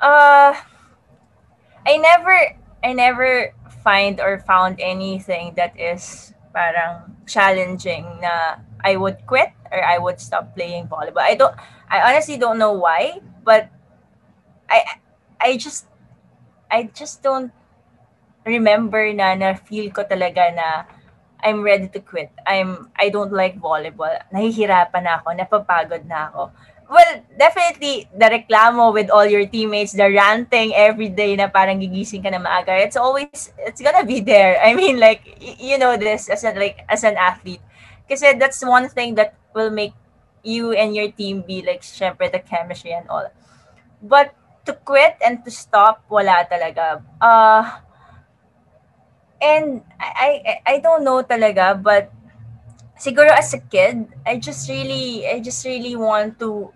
[0.00, 0.52] uh
[1.86, 2.36] i never
[2.84, 3.52] i never
[3.82, 10.20] find or found anything that is parang challenging na I would quit or I would
[10.20, 11.24] stop playing volleyball.
[11.24, 11.54] I don't
[11.90, 13.68] I honestly don't know why, but
[14.68, 14.99] I
[15.40, 15.88] I just
[16.70, 17.50] I just don't
[18.46, 20.68] remember na na feel ko talaga na
[21.40, 22.28] I'm ready to quit.
[22.44, 24.12] I'm I don't like volleyball.
[24.28, 26.52] Nahihirapan na ako, napapagod na ako
[26.90, 32.26] well, definitely the reklamo with all your teammates, the ranting every day na parang gigising
[32.26, 32.74] ka na maaga.
[32.82, 34.58] It's always it's gonna be there.
[34.58, 37.62] I mean, like you know this as a, like as an athlete,
[38.10, 39.94] kasi that's one thing that will make
[40.42, 43.30] you and your team be like syempre the chemistry and all.
[44.02, 44.34] But
[44.66, 47.00] to quit and to stop, wala talaga.
[47.20, 47.64] Uh,
[49.40, 52.12] and I, I I don't know talaga, but
[53.00, 56.72] siguro as a kid, I just really I just really want to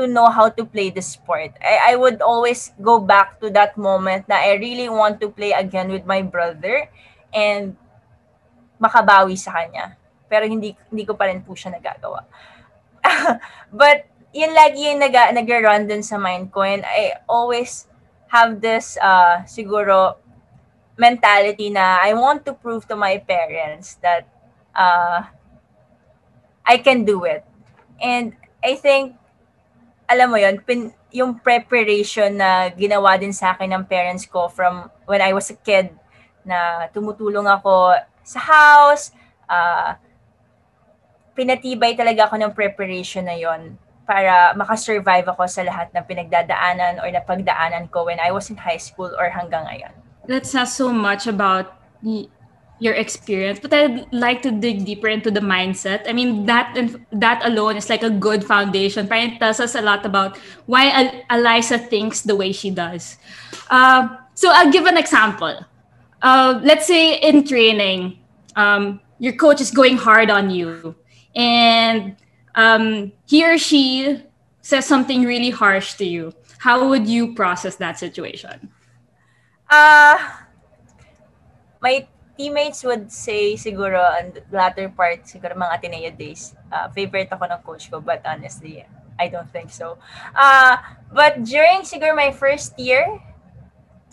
[0.00, 1.52] to know how to play the sport.
[1.60, 5.52] I, I would always go back to that moment that I really want to play
[5.52, 6.88] again with my brother
[7.34, 7.76] and
[8.80, 9.98] makabawi sa kanya.
[10.30, 12.24] Pero hindi hindi ko pa rin po siya nagagawa.
[13.74, 14.06] But
[14.38, 17.90] yun lagi yung nag, nag-run dun sa mind ko and I always
[18.30, 20.14] have this uh, siguro
[20.94, 24.30] mentality na I want to prove to my parents that
[24.78, 25.26] uh,
[26.62, 27.42] I can do it.
[27.98, 29.18] And I think
[30.06, 34.86] alam mo yon pin, yung preparation na ginawa din sa akin ng parents ko from
[35.08, 35.90] when I was a kid
[36.46, 39.10] na tumutulong ako sa house,
[39.50, 39.98] uh,
[41.34, 43.74] pinatibay talaga ako ng preparation na yon
[44.08, 48.80] para makasurvive ako sa lahat ng pinagdadaanan or napagdaanan ko when I was in high
[48.80, 49.92] school or hanggang ngayon.
[50.32, 51.76] That says so much about
[52.78, 56.06] your experience but i'd like to dig deeper into the mindset.
[56.06, 56.78] I mean that
[57.10, 59.10] that alone is like a good foundation.
[59.10, 60.38] Brian tells us a lot about
[60.70, 63.18] why Eliza thinks the way she does.
[63.68, 65.58] Uh, so i'll give an example.
[66.22, 68.18] Uh, let's say in training
[68.54, 70.94] um, your coach is going hard on you
[71.34, 72.14] and
[72.58, 74.18] um, he or she
[74.60, 78.68] says something really harsh to you how would you process that situation
[79.70, 80.18] uh
[81.80, 82.06] my
[82.38, 87.50] teammates would say siguro on the latter part, siguro mga Ateneo days, uh, favorite ako
[87.50, 88.86] ng coach ko, but honestly,
[89.18, 89.98] I don't think so.
[90.38, 90.78] Uh,
[91.10, 93.18] but during siguro my first year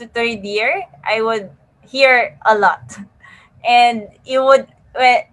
[0.02, 1.54] to third year, I would
[1.86, 2.82] hear a lot.
[3.62, 4.66] And it would,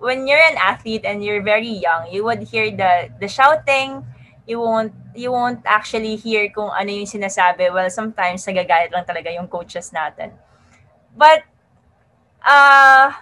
[0.01, 4.05] when, you're an athlete and you're very young, you would hear the, the shouting,
[4.47, 7.71] you won't you won't actually hear kung ano yung sinasabi.
[7.71, 10.35] Well, sometimes nagagalit lang talaga yung coaches natin.
[11.15, 11.47] But
[12.43, 13.13] uh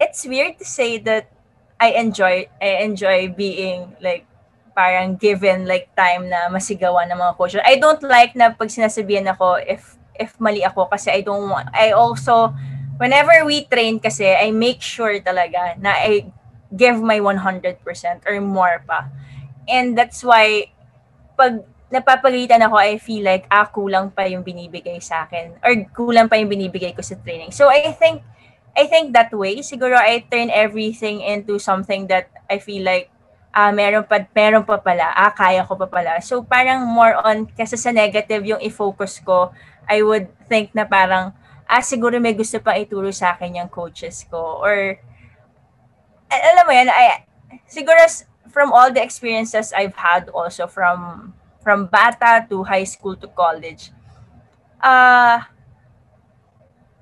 [0.00, 1.28] it's weird to say that
[1.76, 4.24] I enjoy I enjoy being like
[4.72, 7.58] parang given like time na masigawan ng mga coach.
[7.60, 11.68] I don't like na pag sinasabihan ako if if mali ako kasi I don't want
[11.74, 12.54] I also
[12.98, 16.28] whenever we train kasi I make sure talaga na I
[16.74, 17.80] give my 100%
[18.28, 19.08] or more pa.
[19.64, 20.68] And that's why
[21.38, 26.28] pag napapagalitan ako, I feel like, ah, kulang pa yung binibigay sa akin or kulang
[26.28, 27.48] pa yung binibigay ko sa training.
[27.54, 28.20] So, I think
[28.76, 33.08] I think that way, siguro I turn everything into something that I feel like
[33.58, 36.20] ah, meron pa, meron pa pala, ah, kaya ko pa pala.
[36.22, 39.50] So, parang more on, kasi sa negative yung i-focus ko,
[39.88, 41.32] I would think na parang,
[41.68, 44.64] ah, siguro may gusto pang ituro sa akin yung coaches ko.
[44.64, 44.96] Or,
[46.32, 47.28] alam mo yan, I,
[47.68, 48.00] siguro
[48.48, 53.92] from all the experiences I've had also from from bata to high school to college,
[54.80, 55.44] uh,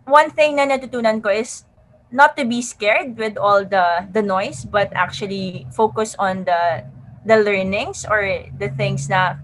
[0.06, 1.66] one thing na natutunan ko is
[2.10, 6.86] not to be scared with all the the noise but actually focus on the
[7.26, 8.22] the learnings or
[8.58, 9.34] the things na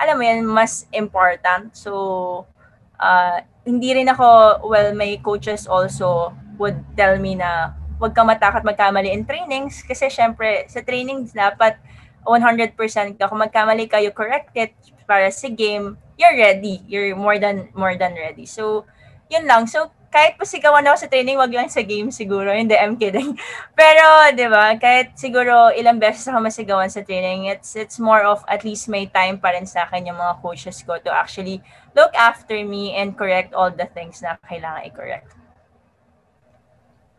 [0.00, 2.48] alam mo yan mas important so
[2.96, 8.64] uh, hindi rin ako well my coaches also would tell me na wag kang matakot
[8.64, 11.76] magkamali in trainings kasi syempre sa trainings dapat
[12.24, 12.74] 100%
[13.16, 13.24] ka.
[13.28, 14.72] Kung magkamali ka you correct it.
[15.08, 16.84] Para sa game you're ready.
[16.88, 18.48] You're more than more than ready.
[18.48, 18.88] So
[19.28, 19.68] yun lang.
[19.68, 22.48] So kahit pasigawan ako sa training, wag lang sa game siguro.
[22.48, 23.36] Hindi, I'm kidding.
[23.78, 28.40] Pero, di ba, kahit siguro ilang beses ako masigawan sa training, it's it's more of
[28.48, 31.60] at least may time pa rin sa akin yung mga coaches ko to actually
[31.98, 35.34] look after me and correct all the things na kailangan i-correct.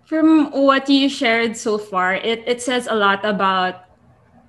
[0.07, 3.85] From what you shared so far, it, it says a lot about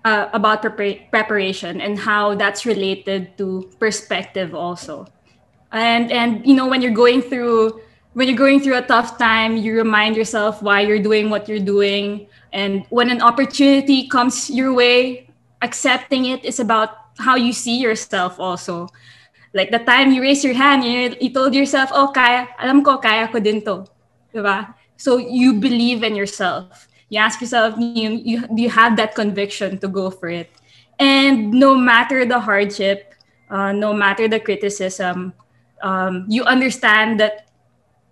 [0.05, 5.05] uh, about prepar- preparation and how that's related to perspective also.
[5.73, 7.83] And and you know when you're going through
[8.15, 11.63] when you're going through a tough time, you remind yourself why you're doing what you're
[11.63, 12.27] doing.
[12.53, 15.29] And when an opportunity comes your way,
[15.63, 18.89] accepting it is about how you see yourself also.
[19.53, 22.99] Like the time you raise your hand, you, you told yourself, oh, kaya, alam ko,
[22.99, 23.85] kaya ko din to.
[24.35, 24.75] Diba?
[24.97, 26.87] So you believe in yourself.
[27.09, 30.51] You ask yourself, you, you, you have that conviction to go for it?
[31.01, 33.15] And no matter the hardship,
[33.51, 35.33] uh, no matter the criticism,
[35.83, 37.49] um, you understand that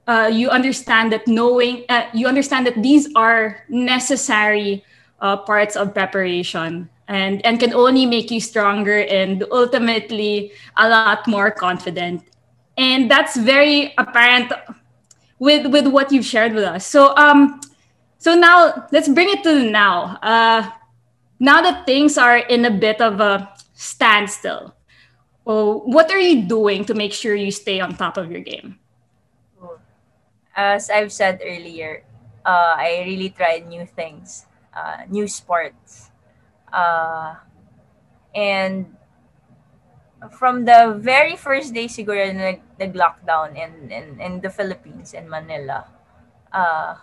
[0.09, 4.83] uh, you understand that knowing uh, you understand that these are necessary
[5.21, 11.27] uh, parts of preparation and and can only make you stronger and ultimately a lot
[11.27, 12.23] more confident.
[12.77, 14.53] And that's very apparent
[15.39, 16.87] with with what you've shared with us.
[16.87, 17.61] So um
[18.19, 20.19] so now let's bring it to the now.
[20.23, 20.71] Uh
[21.41, 24.75] now that things are in a bit of a standstill
[25.49, 28.77] well, what are you doing to make sure you stay on top of your game?
[30.55, 32.05] As I've said earlier,
[32.45, 34.45] uh, I really tried new things,
[34.77, 36.08] uh, new sports.
[36.73, 37.37] Uh,
[38.35, 38.95] and
[40.33, 45.29] from the very first day siguro na nag, nag-lockdown in, in, in the Philippines, in
[45.29, 45.87] Manila,
[46.53, 46.97] uh,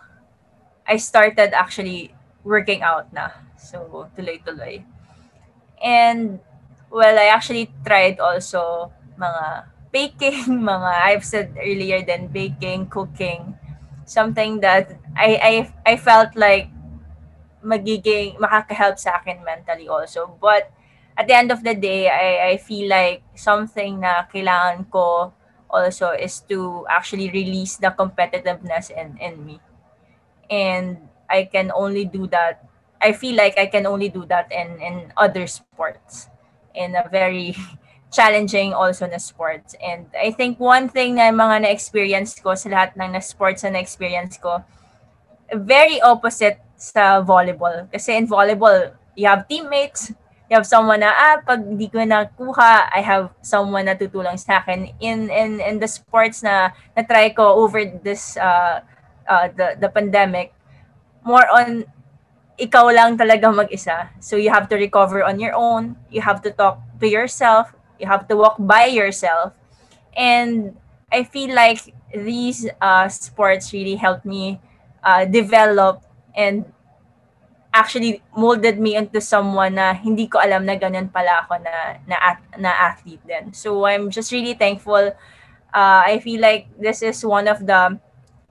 [0.87, 3.31] I started actually working out na.
[3.57, 4.83] So, tuloy-tuloy.
[5.81, 6.39] And,
[6.91, 13.57] well, I actually tried also mga baking, mga I've said earlier than baking, cooking,
[14.05, 15.53] something that I I
[15.93, 16.69] I felt like
[17.65, 20.37] magiging makaka-help sa akin mentally also.
[20.37, 20.69] But
[21.17, 25.33] at the end of the day, I I feel like something na kailangan ko
[25.73, 29.57] also is to actually release the competitiveness in in me.
[30.47, 32.61] And I can only do that.
[33.01, 36.29] I feel like I can only do that in in other sports
[36.77, 37.57] in a very
[38.15, 39.75] challenging also na sports.
[39.81, 43.75] And I think one thing na mga na-experience ko sa lahat ng na sports na
[43.75, 44.63] na-experience ko,
[45.51, 47.89] very opposite sa volleyball.
[47.89, 50.13] Kasi in volleyball, you have teammates,
[50.45, 54.61] you have someone na, ah, pag di ko nakuha, I have someone na tutulong sa
[54.61, 54.93] akin.
[55.01, 58.85] In, in, in the sports na na-try ko over this, uh,
[59.25, 60.53] uh, the, the pandemic,
[61.25, 61.89] more on
[62.61, 64.13] ikaw lang talaga mag-isa.
[64.21, 65.97] So you have to recover on your own.
[66.13, 67.73] You have to talk to yourself.
[67.99, 69.51] You have to walk by yourself.
[70.15, 70.77] And
[71.11, 74.61] I feel like these uh, sports really helped me
[75.03, 76.63] uh, develop and
[77.75, 82.15] actually molded me into someone na hindi ko alam na ganun pala ako na, na,
[82.55, 83.51] na athlete din.
[83.51, 85.11] So I'm just really thankful.
[85.75, 87.99] Uh, I feel like this is one of the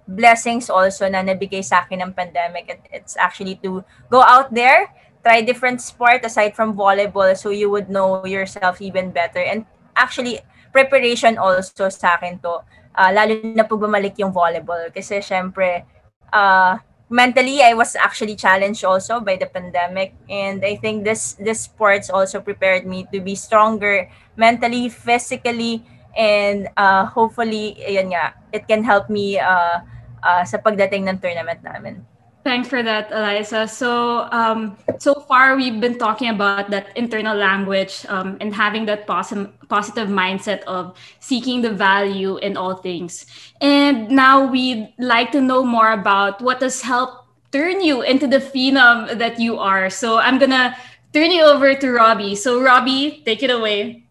[0.04, 2.68] blessings also na nabigay sa akin ng pandemic.
[2.68, 3.80] It, it's actually to
[4.12, 4.92] go out there,
[5.24, 9.40] try different sport aside from volleyball so you would know yourself even better.
[9.40, 9.64] And
[9.96, 12.60] actually, preparation also sa akin to.
[12.94, 14.92] Uh, lalo na pag bumalik yung volleyball.
[14.92, 15.82] Kasi syempre,
[16.28, 16.76] uh,
[17.08, 20.14] mentally, I was actually challenged also by the pandemic.
[20.28, 25.84] And I think this, this sports also prepared me to be stronger mentally, physically,
[26.16, 29.82] and uh, hopefully, ayan nga, it can help me uh,
[30.22, 32.06] uh, sa pagdating ng tournament namin.
[32.44, 33.68] Thanks for that, Alyssa.
[33.70, 39.06] So, um, so far we've been talking about that internal language um, and having that
[39.06, 43.24] posi- positive mindset of seeking the value in all things.
[43.62, 48.44] And now we'd like to know more about what has helped turn you into the
[48.44, 49.88] phenom that you are.
[49.88, 50.76] So, I'm gonna
[51.14, 52.36] turn you over to Robbie.
[52.36, 54.04] So, Robbie, take it away.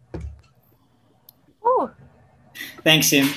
[1.63, 1.91] Oh,
[2.83, 3.29] Thanks, Sim.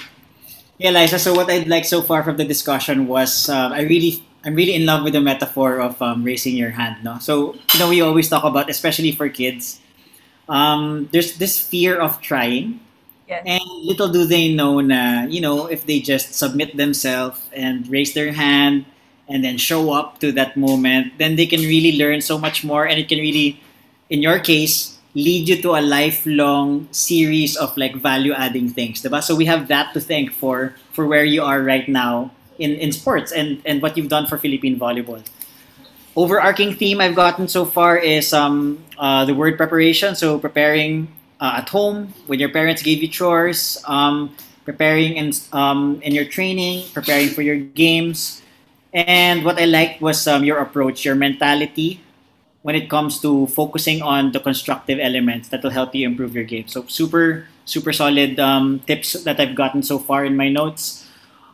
[0.79, 1.19] Yeah, Liza.
[1.19, 4.75] So what I'd like so far from the discussion was uh, I really I'm really
[4.75, 7.03] in love with the metaphor of um, raising your hand.
[7.03, 9.81] No, so you know we always talk about, especially for kids,
[10.49, 12.79] um, there's this fear of trying,
[13.27, 13.43] yes.
[13.45, 18.15] and little do they know na you know if they just submit themselves and raise
[18.15, 18.87] their hand
[19.27, 22.87] and then show up to that moment, then they can really learn so much more,
[22.87, 23.59] and it can really,
[24.09, 29.25] in your case, lead you to a lifelong series of like value adding things diba?
[29.25, 32.93] so we have that to thank for for where you are right now in in
[32.93, 35.23] sports and and what you've done for Philippine volleyball
[36.17, 41.09] overarching theme I've gotten so far is um uh, the word preparation so preparing
[41.41, 44.35] uh, at home when your parents gave you chores um,
[44.65, 48.43] preparing in um, in your training preparing for your games
[48.97, 52.01] and what I liked was um, your approach your mentality
[52.67, 56.43] when it comes to focusing on the constructive elements that will help you improve your
[56.43, 56.67] game.
[56.67, 61.06] So super, super solid um, tips that I've gotten so far in my notes.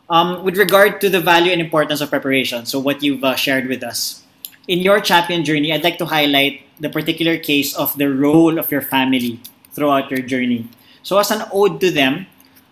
[0.09, 3.67] Um, with regard to the value and importance of preparation, so what you've uh, shared
[3.67, 4.23] with us.
[4.67, 8.71] In your champion journey, I'd like to highlight the particular case of the role of
[8.71, 9.39] your family
[9.71, 10.67] throughout your journey.
[11.03, 12.27] So as an ode to them,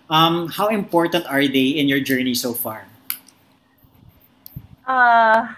[0.08, 2.84] um, how important are they in your journey so far?
[4.86, 5.48] Uh,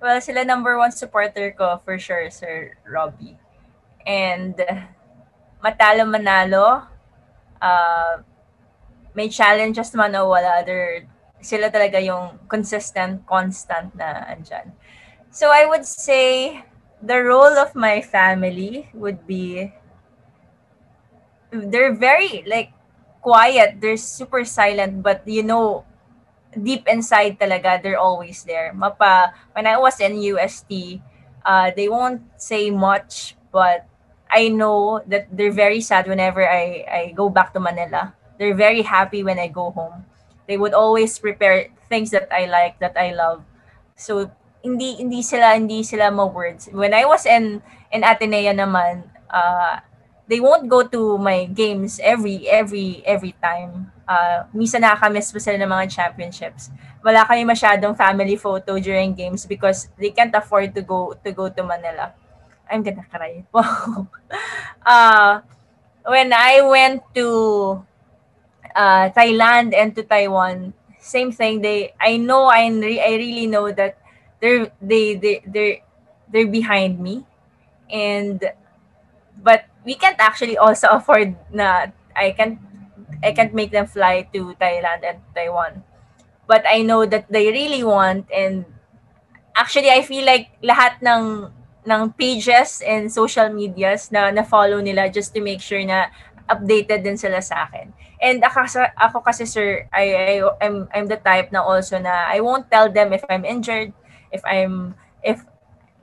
[0.00, 3.36] well, sila number one supporter ko for sure, Sir Robbie.
[4.06, 4.54] And
[5.64, 6.86] matalo manalo,
[7.62, 8.22] uh,
[9.14, 11.06] may challenges man o wala, they're,
[11.40, 14.72] sila talaga yung consistent, constant na andyan.
[15.30, 16.62] So I would say
[17.02, 19.72] the role of my family would be
[21.50, 22.72] they're very like
[23.22, 25.84] quiet, they're super silent, but you know
[26.54, 28.72] deep inside talaga, they're always there.
[28.74, 31.02] Mapa, when I was in UST,
[31.44, 33.86] uh, they won't say much, but
[34.30, 38.14] I know that they're very sad whenever I, I go back to Manila.
[38.38, 40.04] They're very happy when I go home.
[40.46, 43.42] They would always prepare things that I like, that I love.
[43.96, 44.30] So,
[44.64, 46.68] hindi hindi sila hindi sila ma words.
[46.72, 47.60] When I was in
[47.92, 49.80] in Ateneo naman, uh,
[50.26, 55.56] they won't go to my games every every every time uh, misa nakakamiss pa sila
[55.60, 56.72] ng mga championships.
[57.04, 61.52] Wala kami masyadong family photo during games because they can't afford to go to go
[61.52, 62.12] to Manila.
[62.68, 63.44] I'm gonna cry.
[63.52, 64.08] Wow.
[64.84, 65.44] uh,
[66.08, 67.84] when I went to
[68.74, 71.62] uh, Thailand and to Taiwan, same thing.
[71.62, 73.98] They, I know, I, I really know that
[74.40, 75.78] they're they they they're
[76.28, 77.24] they're behind me,
[77.88, 78.42] and
[79.40, 82.58] but we can't actually also afford na I can't
[83.24, 85.82] I can't make them fly to Thailand and Taiwan.
[86.46, 88.68] But I know that they really want and
[89.56, 91.48] actually I feel like lahat ng
[91.84, 96.08] ng pages and social medias na na-follow nila just to make sure na
[96.48, 97.92] updated din sila sa akin.
[98.24, 102.40] And ako, ako kasi sir, I, I I'm I'm the type na also na I
[102.40, 103.92] won't tell them if I'm injured,
[104.32, 105.44] if I'm if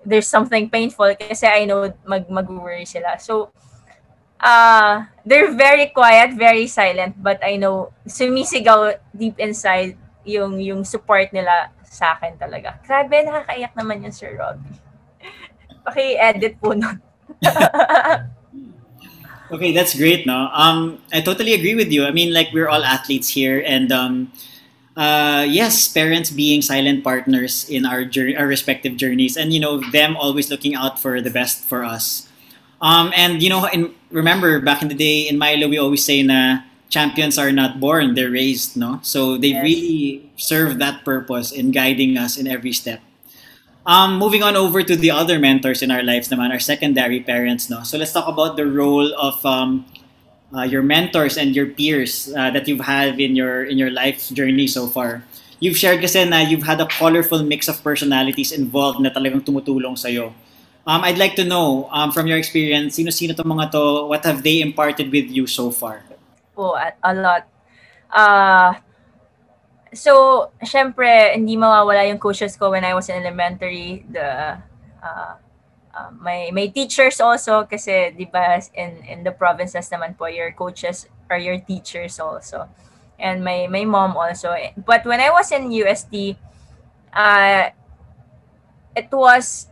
[0.06, 3.18] there's something painful kasi I know mag mag-worry sila.
[3.18, 3.50] So
[4.38, 11.34] uh, they're very quiet, very silent, but I know sumisigaw deep inside yung yung support
[11.34, 12.78] nila sa akin talaga.
[12.86, 14.78] Grabe, nakakaiyak naman yun, Sir Robbie.
[15.90, 17.02] Paki-edit po nun.
[19.52, 20.50] okay, that's great, no?
[20.54, 22.06] Um, I totally agree with you.
[22.06, 24.32] I mean, like, we're all athletes here, and um,
[24.98, 29.80] uh, yes, parents being silent partners in our journey, our respective journeys, and you know,
[29.92, 32.30] them always looking out for the best for us.
[32.82, 36.24] Um, and you know, in, remember back in the day in Milo, we always say
[36.24, 39.00] na champions are not born, they're raised, no?
[39.04, 39.64] So they Yes.
[39.64, 43.02] really serve that purpose in guiding us in every step.
[43.86, 47.70] Um, moving on over to the other mentors in our lives naman, our secondary parents,
[47.70, 47.82] no?
[47.82, 49.86] So let's talk about the role of um,
[50.54, 54.30] uh, your mentors and your peers uh, that you've had in your in your life
[54.30, 55.26] journey so far.
[55.58, 59.98] You've shared kasi na you've had a colorful mix of personalities involved na talagang tumutulong
[59.98, 60.34] sa'yo.
[60.86, 64.42] Um, I'd like to know um, from your experience, sino-sino to mga to, what have
[64.42, 66.02] they imparted with you so far?
[66.58, 67.46] a, a lot.
[68.10, 68.74] Uh,
[69.94, 74.06] so, syempre, hindi mawawala yung coaches ko when I was in elementary.
[74.10, 74.58] The,
[75.04, 75.36] uh,
[75.94, 80.52] uh, my, my teachers also, kasi, di ba, in, in the provinces naman po, your
[80.52, 82.68] coaches are your teachers also.
[83.20, 84.56] And my, my mom also.
[84.78, 86.38] But when I was in USD,
[87.14, 87.70] uh,
[88.96, 89.68] it was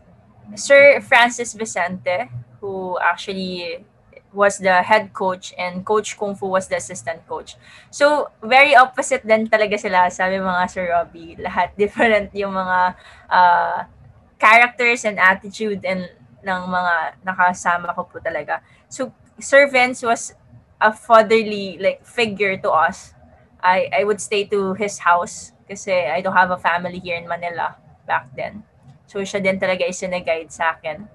[0.56, 3.86] Sir Francis Vicente who actually
[4.34, 7.58] was the head coach and Coach Kung Fu was the assistant coach.
[7.90, 11.38] So, very opposite din talaga sila, sabi mga Sir Robbie.
[11.42, 12.96] Lahat different yung mga
[13.30, 13.78] uh,
[14.38, 16.08] characters and attitude and
[16.40, 18.62] ng mga nakasama ko po talaga.
[18.88, 20.36] So, Sir Vince was
[20.80, 23.14] a fatherly like figure to us.
[23.60, 27.28] I I would stay to his house kasi I don't have a family here in
[27.28, 27.76] Manila
[28.08, 28.64] back then.
[29.12, 31.06] So siya din talaga is guide sa akin.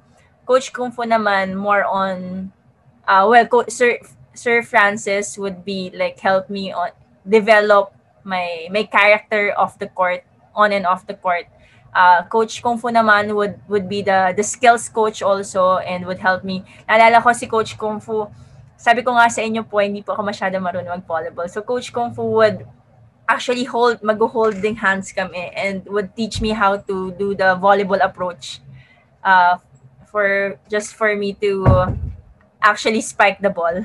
[0.44, 2.52] Coach Kung Fu naman more on
[3.06, 3.98] uh well Sir
[4.34, 6.90] Sir Francis would be like help me on
[7.26, 7.94] develop
[8.24, 10.24] my my character off the court
[10.54, 11.46] on and off the court.
[11.94, 16.18] Uh, coach Kung Fu naman would would be the the skills coach also and would
[16.18, 16.66] help me.
[16.90, 18.26] Naalala ko si Coach Kung Fu
[18.74, 21.46] sabi ko nga sa inyo po, hindi po ako masyado marunong mag-volleyball.
[21.46, 22.66] So Coach Kung Fu would
[23.24, 28.60] actually hold, mag-holding hands kami and would teach me how to do the volleyball approach
[29.24, 29.56] uh,
[30.10, 31.64] for just for me to
[32.64, 33.84] actually spike the ball.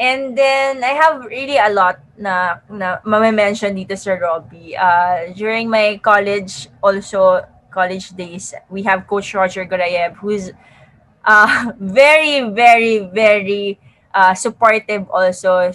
[0.00, 4.72] And then I have really a lot na na mame-mention dito sa Robbie.
[4.72, 10.52] Uh, during my college also college days, we have Coach Roger Gorayev who's
[11.24, 13.76] uh, very very very
[14.16, 15.68] uh, supportive also.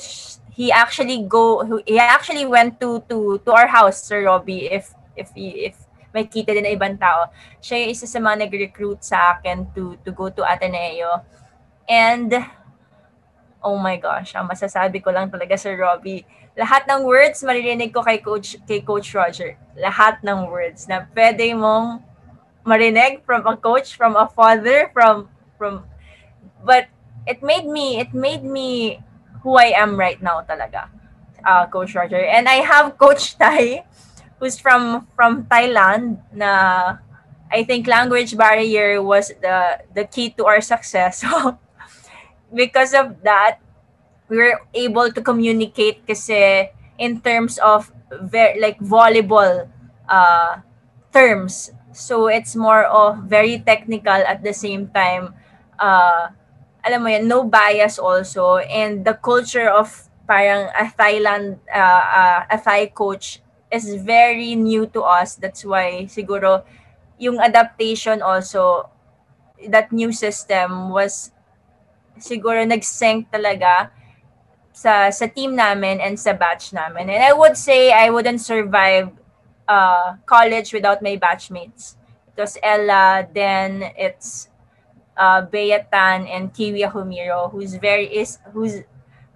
[0.49, 5.30] He actually go he actually went to to to our house Sir Robbie if if
[5.36, 5.76] if
[6.16, 7.30] may kita din na ibang tao.
[7.60, 11.22] Siya yung isa sa mga nag-recruit sa akin to to go to Ateneo.
[11.86, 12.34] And
[13.66, 18.06] oh my gosh, ang masasabi ko lang talaga Sir Robbie, lahat ng words maririnig ko
[18.06, 19.58] kay coach kay coach Roger.
[19.74, 22.06] Lahat ng words na pwede mong
[22.66, 25.86] marinig from a coach, from a father, from from
[26.62, 26.90] but
[27.26, 29.02] it made me it made me
[29.42, 30.90] who I am right now talaga.
[31.46, 32.18] Uh, Coach Roger.
[32.18, 33.86] And I have Coach Tai
[34.42, 36.98] who's from from Thailand na
[37.54, 41.22] I think language barrier was the the key to our success.
[41.26, 41.58] So
[42.56, 43.60] because of that
[44.32, 47.91] we were able to communicate kasi in terms of
[48.32, 49.68] very like volleyball
[50.10, 50.64] uh
[51.14, 51.72] terms.
[51.95, 55.36] So it's more of very technical at the same time
[55.80, 56.32] uh
[56.86, 58.62] alam mo yan, no bias also.
[58.62, 59.89] And the culture of
[60.30, 63.41] parang a Thailand, uh, uh, a Thai coach
[63.74, 65.34] is very new to us.
[65.36, 66.62] That's why siguro
[67.18, 68.89] yung adaptation also,
[69.70, 71.32] that new system was
[72.18, 73.89] siguro nag-sync talaga
[74.76, 77.07] sa sa team namin and sa batch namin.
[77.07, 79.11] And I would say I wouldn't survive
[79.68, 81.95] uh, college without my batchmates.
[82.36, 84.49] It was Ella, then it's
[85.16, 88.84] uh, Beatan and Kiwi Humiro, who's very is who's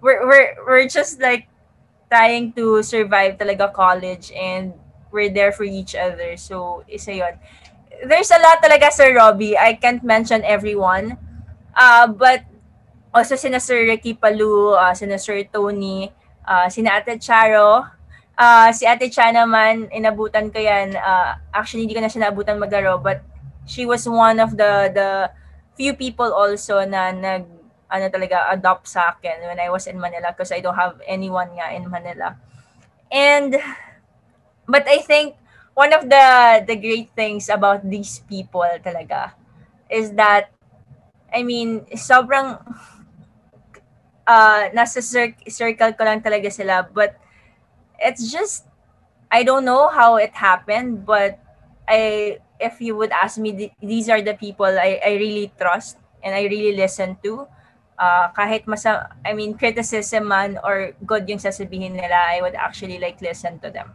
[0.00, 1.48] we're we're we're just like
[2.12, 4.74] trying to survive talaga college and
[5.08, 6.36] we're there for each other.
[6.36, 7.34] So isa yon.
[8.04, 9.56] There's a lot talaga Sir Robbie.
[9.56, 11.16] I can't mention everyone.
[11.72, 12.44] Uh, but
[13.10, 16.10] also sina Sir Ricky Palu, uh, sina Sir Tony,
[16.46, 17.86] uh, sina Ate Charo,
[18.38, 20.96] uh, si Ate Cha naman, inabutan ko yan.
[20.96, 23.20] Uh, actually, hindi ko na siya naabutan maglaro, but
[23.66, 25.08] she was one of the the
[25.76, 27.46] few people also na nag
[27.90, 31.50] ano talaga adopt sa akin when I was in Manila because I don't have anyone
[31.58, 32.38] nga in Manila.
[33.10, 33.58] And
[34.70, 35.34] but I think
[35.74, 36.26] one of the
[36.62, 39.34] the great things about these people talaga
[39.90, 40.54] is that
[41.30, 42.58] I mean, sobrang
[44.30, 47.18] uh, nasa cir- circle ko lang talaga sila but
[47.98, 48.70] it's just
[49.26, 51.42] I don't know how it happened but
[51.90, 56.36] I if you would ask me, these are the people I, I really trust and
[56.36, 57.48] I really listen to.
[58.00, 63.00] Uh, kahit masa, I mean, criticism man or good yung sasabihin nila, I would actually
[63.00, 63.92] like listen to them.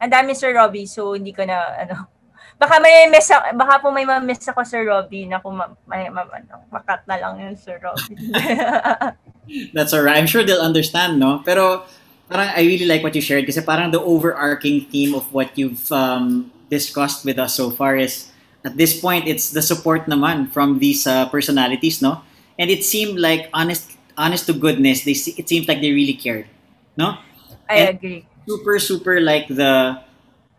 [0.00, 2.08] Ang dami Sir Robbie, so hindi ko na, ano,
[2.60, 6.24] baka may miss baka po may ma-miss ako Sir Robbie na kung ma, may, ma,
[6.28, 8.16] ano, makat na lang yun Sir Robbie.
[9.72, 10.16] That's alright.
[10.16, 11.42] I'm sure they'll understand, no?
[11.44, 11.84] Pero
[12.30, 15.90] parang I really like what you shared kasi parang the overarching theme of what you've
[15.90, 18.30] um, discussed with us so far is
[18.62, 22.22] at this point it's the support naman from these uh, personalities no
[22.54, 26.46] and it seemed like honest honest to goodness they it seems like they really cared
[26.94, 27.18] no
[27.66, 29.98] i and agree super super like the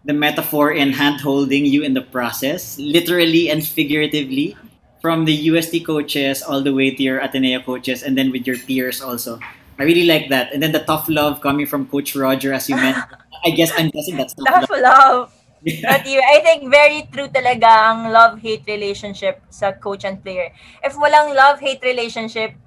[0.04, 4.58] the metaphor in hand holding you in the process literally and figuratively
[5.02, 8.58] from the UST coaches all the way to your Ateneo coaches and then with your
[8.58, 9.39] peers also
[9.80, 12.78] I really like that and then the tough love coming from coach Roger as you
[12.78, 13.06] mentioned
[13.45, 14.82] I guess I'm guessing that's tough, tough love.
[14.82, 15.41] love
[15.86, 20.49] But you, I think very true talaga ang love-hate relationship sa coach and player.
[20.82, 22.58] If walang love-hate relationship,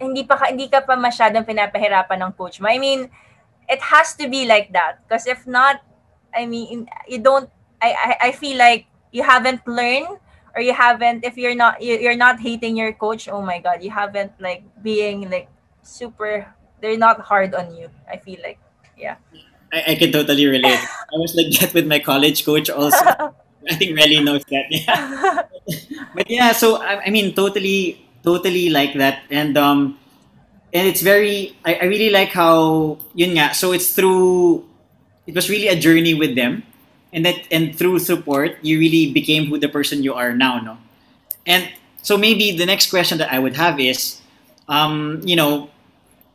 [0.00, 2.72] hindi pa hindi ka pa masyadong pinapahirapan ng coach mo.
[2.72, 3.12] I mean,
[3.68, 5.84] it has to be like that because if not,
[6.32, 7.52] I mean, you don't
[7.84, 10.16] I, I I feel like you haven't learned
[10.58, 13.78] or you haven't if you're not you- you're not hating your coach oh my god
[13.78, 15.46] you haven't like being like
[15.86, 16.50] super
[16.82, 18.58] they're not hard on you i feel like
[18.98, 19.16] yeah
[19.72, 20.80] I, I can totally relate.
[20.80, 22.96] I was like that with my college coach also.
[23.70, 24.64] I think Relly knows that.
[24.72, 25.44] Yeah.
[26.16, 29.98] but yeah, so I, I mean, totally, totally like that, and um,
[30.72, 31.56] and it's very.
[31.64, 33.52] I, I really like how yun nga.
[33.54, 34.64] So it's through.
[35.26, 36.64] It was really a journey with them,
[37.12, 40.60] and that and through support, you really became who the person you are now.
[40.60, 40.78] No,
[41.46, 41.68] and
[42.02, 44.20] so maybe the next question that I would have is,
[44.68, 45.70] um, you know,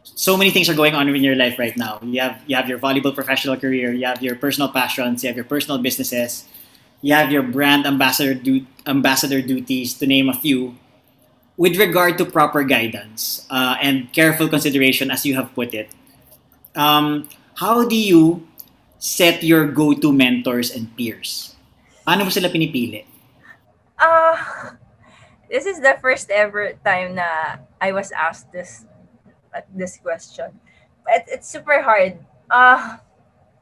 [0.03, 1.99] so many things are going on in your life right now.
[2.01, 5.35] You have you have your volleyball professional career, you have your personal passions, you have
[5.35, 6.45] your personal businesses,
[7.01, 10.75] you have your brand ambassador du- ambassador duties, to name a few.
[11.55, 15.93] With regard to proper guidance uh, and careful consideration, as you have put it,
[16.75, 18.47] um, how do you
[19.03, 21.59] set your go-to mentors and peers?
[22.07, 23.03] Paano mo sila pinipili?
[24.03, 24.35] uh
[25.49, 28.85] this is the first ever time na i was asked this
[29.75, 30.51] this question
[31.07, 32.17] it, it's super hard
[32.49, 32.97] uh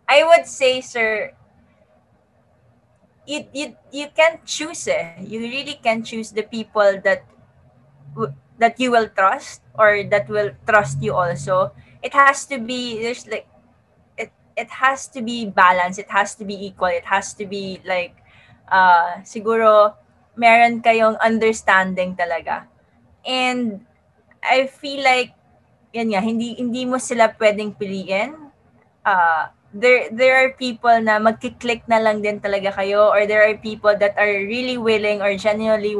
[0.08, 1.32] i would say sir
[3.28, 5.20] you you you can't choose eh.
[5.22, 7.22] you really can choose the people that
[8.58, 11.72] that you will trust or that will trust you also
[12.02, 13.48] it has to be there's like
[14.58, 18.16] it has to be balanced it has to be equal it has to be like
[18.72, 19.96] uh siguro
[20.36, 22.68] meron kayong understanding talaga.
[23.28, 23.84] And
[24.42, 25.36] I feel like
[25.92, 28.34] yan nga hindi hindi mo sila pwedeng piliin.
[29.04, 33.56] Uh there there are people na magki-click na lang din talaga kayo or there are
[33.60, 35.96] people that are really willing or genuinely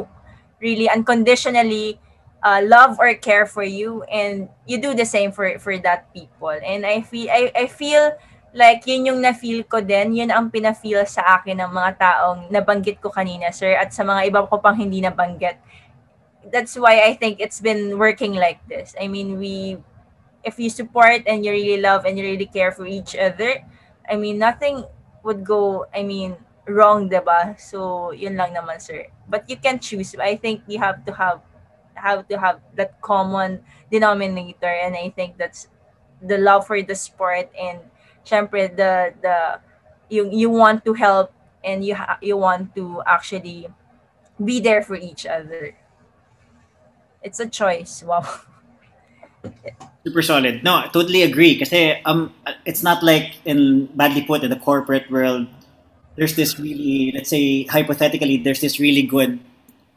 [0.60, 2.00] really unconditionally
[2.44, 6.56] uh, love or care for you and you do the same for for that people.
[6.56, 8.16] And I feel I, I feel
[8.52, 13.00] like yun yung na-feel ko din yun ang pina-feel sa akin ng mga taong nabanggit
[13.00, 15.56] ko kanina sir at sa mga iba ko pang hindi nabanggit
[16.52, 19.80] that's why I think it's been working like this I mean we
[20.44, 23.64] if you support and you really love and you really care for each other,
[24.10, 24.84] I mean, nothing
[25.24, 26.36] would go, I mean,
[26.68, 27.60] wrong, diba?
[27.60, 29.08] So, yun lang naman, sir.
[29.30, 30.16] But you can choose.
[30.18, 31.42] I think you have to have
[31.94, 35.68] have to have that common denominator and I think that's
[36.18, 37.78] the love for the sport and
[38.26, 39.60] syempre the the
[40.10, 41.32] you you want to help
[41.64, 43.68] and you ha- you want to actually
[44.44, 45.76] be there for each other.
[47.22, 48.04] It's a choice.
[48.04, 48.26] Wow.
[50.04, 50.64] Super solid.
[50.64, 51.58] No, I totally agree.
[51.58, 52.34] Kasi um,
[52.66, 55.46] it's not like in badly put in the corporate world.
[56.18, 59.40] There's this really, let's say hypothetically, there's this really good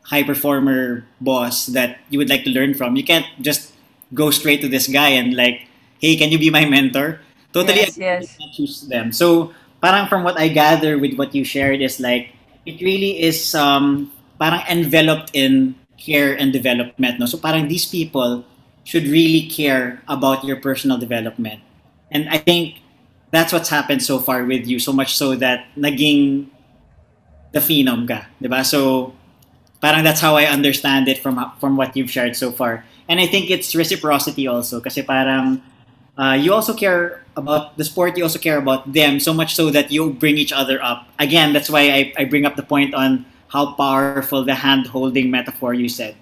[0.04, 2.96] high performer boss that you would like to learn from.
[2.96, 3.72] You can't just
[4.12, 5.66] go straight to this guy and like,
[5.98, 7.20] hey, can you be my mentor?
[7.54, 8.36] Totally Yes, yes.
[8.52, 9.14] Choose them.
[9.14, 12.34] So, parang from what I gather with what you shared is like,
[12.66, 17.18] it really is um, parang enveloped in care and development.
[17.18, 17.26] No?
[17.26, 18.44] So parang these people
[18.84, 21.60] should really care about your personal development.
[22.10, 22.80] And I think
[23.30, 26.48] that's what's happened so far with you, so much so that naging
[27.52, 28.64] the phenom ka, di ba?
[28.64, 29.12] So
[29.80, 32.84] parang that's how I understand it from from what you've shared so far.
[33.08, 35.60] And I think it's reciprocity also kasi parang
[36.16, 39.70] uh, you also care about the sport, you also care about them so much so
[39.70, 41.08] that you bring each other up.
[41.18, 45.30] Again, that's why I, I bring up the point on how powerful the hand holding
[45.30, 46.14] metaphor you said.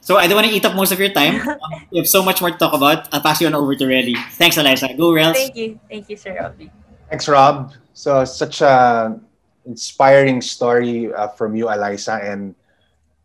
[0.00, 1.42] So I don't want to eat up most of your time.
[1.48, 1.58] Um,
[1.90, 3.12] we have so much more to talk about.
[3.12, 4.14] I'll pass you on over to Relly.
[4.32, 4.96] Thanks, Alyssa.
[4.96, 5.36] Go, Rels.
[5.36, 5.80] Thank you.
[5.88, 6.70] Thank you, Sir Robbie.
[7.10, 7.72] Thanks, Rob.
[7.92, 9.18] So such a
[9.64, 12.54] inspiring story uh, from you, Alyssa, and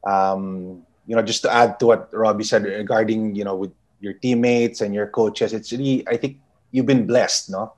[0.04, 3.72] um, you know, just to add to what Robbie said regarding you know with
[4.02, 6.38] your teammates and your coaches, it's really I think
[6.72, 7.74] you've been blessed, no,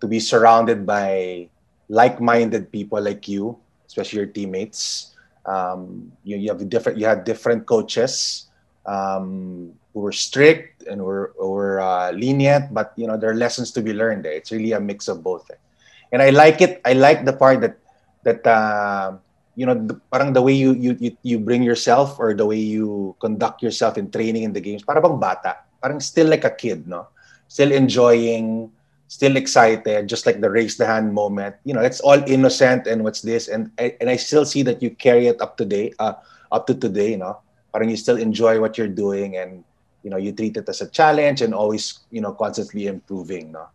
[0.00, 1.48] to be surrounded by
[1.88, 3.56] like-minded people like you,
[3.86, 5.14] especially your teammates.
[5.46, 8.46] Um, you, you have different you had different coaches
[8.84, 13.70] um, who were strict and were were uh, lenient, but you know there are lessons
[13.72, 14.24] to be learned.
[14.24, 14.32] There.
[14.32, 15.50] It's really a mix of both.
[16.12, 16.80] And I like it.
[16.84, 17.78] I like the part that
[18.24, 19.16] that uh,
[19.56, 22.58] you know, the, parang the way you, you you you bring yourself or the way
[22.58, 26.50] you conduct yourself in training in the games, parang bang bata, parang still like a
[26.50, 27.08] kid, no?
[27.48, 28.70] Still enjoying,
[29.10, 31.56] still excited, just like the raise the hand moment.
[31.64, 34.94] You know, it's all innocent and what's this, and and I still see that you
[34.94, 36.14] carry it up to date, uh,
[36.52, 37.42] up to today, you know.
[37.74, 39.66] Parang you still enjoy what you're doing, and
[40.02, 43.66] you know you treat it as a challenge and always you know constantly improving, no.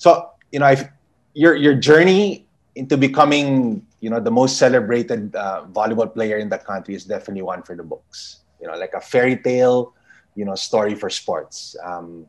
[0.00, 0.88] So you know, if
[1.36, 6.58] your your journey into becoming you know the most celebrated uh, volleyball player in the
[6.58, 8.40] country is definitely one for the books.
[8.60, 9.94] You know, like a fairy tale,
[10.34, 11.76] you know, story for sports.
[11.84, 12.26] Um,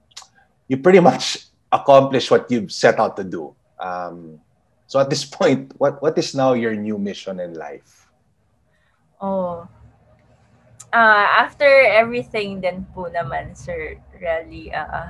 [0.67, 3.55] you pretty much accomplish what you've set out to do.
[3.79, 4.39] Um,
[4.91, 8.11] So at this point, what what is now your new mission in life?
[9.23, 9.71] Oh.
[10.91, 15.07] Uh, after everything then po naman, sir, really, uh,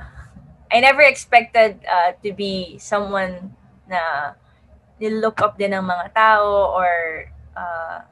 [0.70, 3.50] I never expected uh, to be someone
[3.90, 4.38] na
[5.10, 7.26] look up din ng mga tao or
[7.56, 8.06] uh,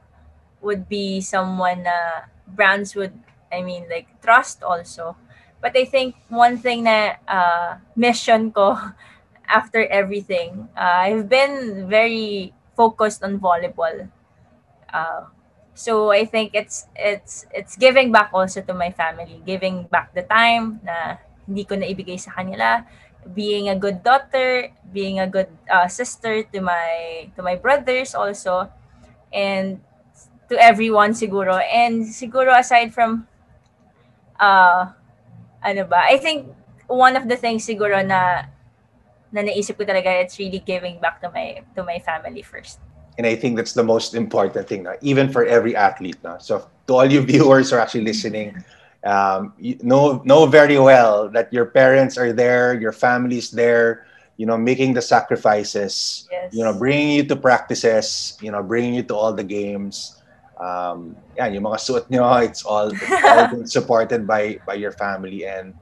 [0.61, 3.13] would be someone na brands would,
[3.51, 5.15] I mean, like, trust also.
[5.61, 8.75] But I think one thing na uh, mission ko
[9.47, 14.09] after everything, uh, I've been very focused on volleyball.
[14.91, 15.29] Uh,
[15.73, 20.23] so I think it's it's it's giving back also to my family, giving back the
[20.23, 22.85] time na hindi ko na ibigay sa kanila,
[23.33, 28.69] being a good daughter, being a good uh, sister to my to my brothers also,
[29.33, 29.79] and
[30.49, 31.61] to everyone siguro.
[31.61, 33.27] And siguro aside from
[34.39, 34.91] uh
[35.63, 36.49] ano ba, I think
[36.87, 38.51] one of the things siguro na
[39.31, 42.83] na naisip ko talaga it's really giving back to my to my family first.
[43.17, 46.17] And I think that's the most important thing, na, even for every athlete.
[46.23, 46.39] Na.
[46.39, 48.55] So to all you viewers who are actually listening,
[49.05, 54.05] um, you know know very well that your parents are there, your family's there,
[54.37, 56.53] you know, making the sacrifices, Yes.
[56.53, 60.17] you know, bringing you to practices, you know, bringing you to all the games.
[60.57, 64.91] Um, yeah, yung mga suot nyo, it's all, it's all been supported by by your
[64.93, 65.73] family and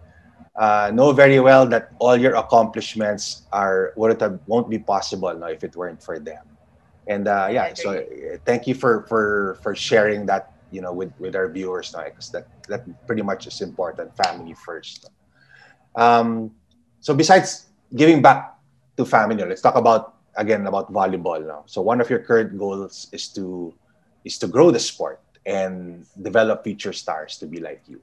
[0.60, 5.48] uh, know very well that all your accomplishments are would have won't be possible no,
[5.48, 6.44] if it weren't for them.
[7.08, 8.04] And uh, yeah, so
[8.46, 12.48] thank you for for for sharing that you know with with our viewers because that
[12.68, 14.16] that pretty much is important.
[14.16, 15.10] Family first.
[15.96, 16.52] Um,
[17.02, 18.58] so besides giving back
[18.98, 21.64] to family, let's talk about again about volleyball now.
[21.66, 23.74] So one of your current goals is to
[24.24, 28.02] is to grow the sport and develop future stars to be like you.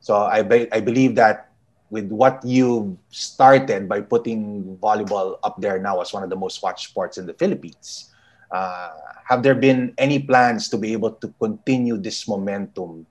[0.00, 1.52] So I be, I believe that
[1.90, 6.62] with what you started by putting volleyball up there now as one of the most
[6.62, 8.14] watched sports in the Philippines,
[8.50, 8.90] uh,
[9.24, 13.06] have there been any plans to be able to continue this momentum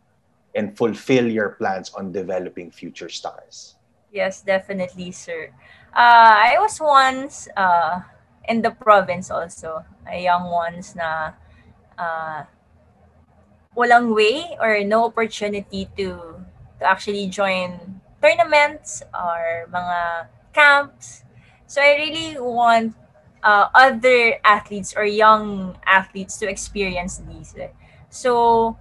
[0.56, 3.76] and fulfill your plans on developing future stars?
[4.12, 5.52] Yes, definitely, sir.
[5.94, 8.02] Uh, I was once uh,
[8.48, 11.34] in the province also, a young ones na
[11.98, 12.44] uh,
[13.78, 16.42] walang way or no opportunity to
[16.80, 21.24] to actually join tournaments or mga camps.
[21.70, 22.98] So I really want
[23.44, 27.56] uh, other athletes or young athletes to experience these.
[28.10, 28.78] So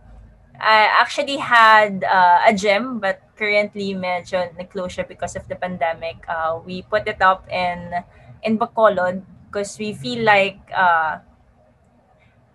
[0.59, 6.19] I actually had uh, a gym, but currently medyo nag-close because of the pandemic.
[6.29, 7.95] Uh, we put it up in
[8.43, 11.19] in Bacolod because we feel like uh,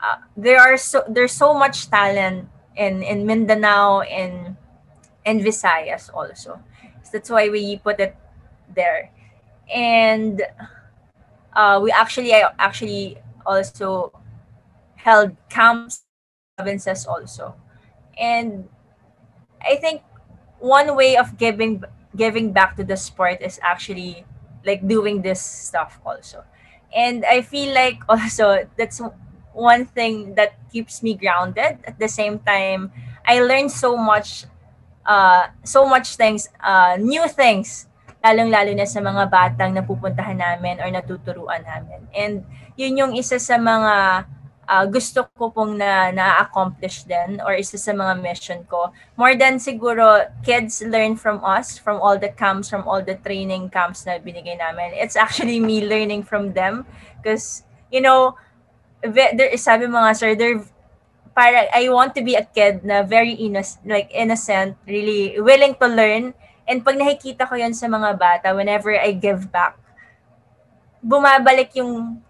[0.03, 4.57] uh, there are so there's so much talent in in Mindanao and
[5.25, 6.59] and Visayas also.
[7.03, 8.15] So that's why we put it
[8.75, 9.11] there.
[9.71, 10.43] And
[11.55, 14.11] uh, we actually I actually also
[14.95, 16.03] held camps
[16.57, 17.55] provinces also.
[18.19, 18.69] And
[19.61, 20.01] I think
[20.59, 21.83] one way of giving
[22.15, 24.25] giving back to the sport is actually
[24.65, 26.43] like doing this stuff also.
[26.95, 29.01] And I feel like also that's
[29.53, 31.79] one thing that keeps me grounded.
[31.85, 32.91] At the same time,
[33.25, 34.45] I learned so much
[35.05, 37.87] uh, so much things, uh, new things,
[38.23, 42.07] lalong-lalo na sa mga batang napupuntahan namin or natuturuan namin.
[42.15, 42.47] And
[42.79, 44.25] yun yung isa sa mga
[44.67, 48.95] uh, gusto ko pong na na-accomplish din or isa sa mga mission ko.
[49.19, 53.67] More than siguro kids learn from us, from all the camps, from all the training
[53.69, 54.95] camps na binigay namin.
[54.95, 56.87] It's actually me learning from them
[57.19, 58.39] because, you know,
[59.03, 60.63] there, sabi mga sir, they're
[61.33, 65.87] para I want to be a kid na very innocent, like innocent, really willing to
[65.89, 66.37] learn.
[66.67, 69.75] And pag nakikita ko yun sa mga bata, whenever I give back,
[71.03, 72.23] bumabalik yung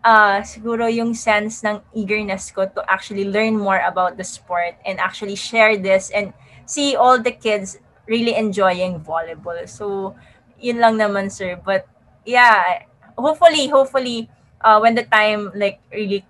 [0.00, 4.96] uh, siguro yung sense ng eagerness ko to actually learn more about the sport and
[4.96, 6.32] actually share this and
[6.64, 7.76] see all the kids
[8.08, 9.60] really enjoying volleyball.
[9.68, 10.16] So,
[10.56, 11.60] yun lang naman, sir.
[11.60, 11.84] But,
[12.24, 14.32] yeah, hopefully, hopefully,
[14.64, 16.24] uh, when the time, like, really,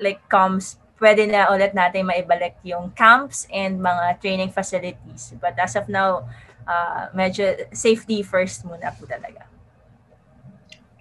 [0.00, 5.34] like, comes, pwede na ulit natin maibalik yung camps and mga training facilities.
[5.36, 6.24] But as of now,
[6.66, 9.46] uh, medyo safety first muna po talaga.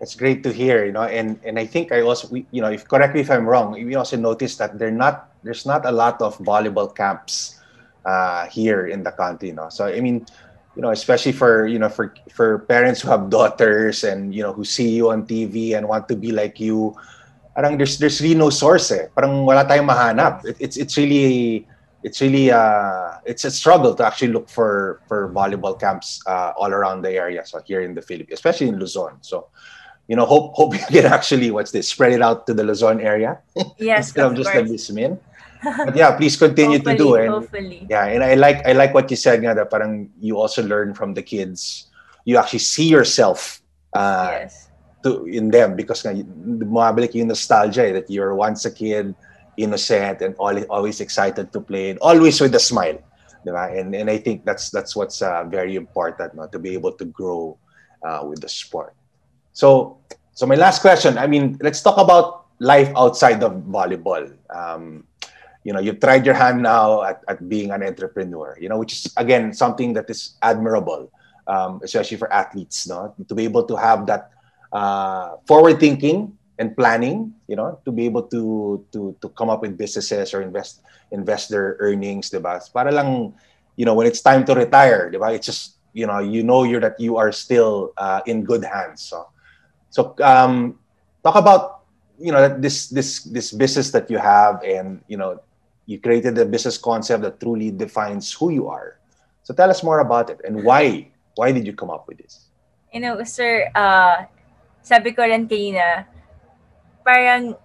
[0.01, 2.73] It's great to hear, you know, and and I think I also, we, you know,
[2.73, 5.93] if correct me if I'm wrong, we also noticed that they're not, there's not a
[5.93, 7.61] lot of volleyball camps
[8.05, 9.69] uh, here in the country, you know.
[9.69, 10.25] So I mean,
[10.75, 14.53] you know, especially for you know for for parents who have daughters and you know
[14.53, 16.95] who see you on TV and want to be like you,
[17.55, 19.07] parang there's there's really no source eh.
[19.13, 20.45] Parang wala tayong mahanap.
[20.45, 21.67] It, it's it's really
[22.03, 26.71] it's really uh it's a struggle to actually look for for volleyball camps uh, all
[26.71, 29.47] around the area so here in the Philippines especially in Luzon so
[30.11, 32.99] you know, hope hope you can actually what's this spread it out to the Luzon
[32.99, 33.39] area
[33.79, 34.63] Yes, instead of of just the.
[34.67, 35.19] Vismin.
[35.85, 37.29] But yeah, please continue to do it.
[37.29, 37.85] hopefully.
[37.87, 40.97] Yeah, and I like I like what you said nga that parang you also learn
[40.97, 41.85] from the kids.
[42.25, 43.61] You actually see yourself
[43.93, 44.73] uh, yes.
[45.05, 49.13] to in them because nga bumabalik yung nostalgia eh, that you're once a kid,
[49.63, 52.99] innocent and always, excited to play and always with a smile.
[53.45, 53.79] Diba?
[53.79, 56.45] And and I think that's that's what's uh, very important no?
[56.47, 57.57] to be able to grow
[58.05, 58.93] uh, with the sport.
[59.53, 59.97] So
[60.33, 64.29] so my last question, I mean, let's talk about life outside of volleyball.
[64.49, 65.05] Um,
[65.63, 68.93] you know, you've tried your hand now at, at being an entrepreneur, you know, which
[68.93, 71.11] is again something that is admirable,
[71.47, 74.31] um, especially for athletes, no, to be able to have that
[74.71, 79.65] uh, forward thinking and planning, you know, to be able to to to come up
[79.65, 82.61] with businesses or invest invest their earnings, diba?
[82.69, 83.33] Para lang,
[83.73, 85.33] you know, when it's time to retire, diba?
[85.33, 89.01] It's just you know, you know, you're that you are still uh, in good hands.
[89.01, 89.27] So,
[89.89, 90.77] so um,
[91.25, 91.81] talk about
[92.21, 95.41] you know this this this business that you have and you know
[95.89, 99.01] you created a business concept that truly defines who you are
[99.41, 102.45] so tell us more about it and why why did you come up with this
[102.91, 104.27] You know, sir, uh,
[104.83, 106.03] sabi ko rin kanina,
[107.03, 107.55] parang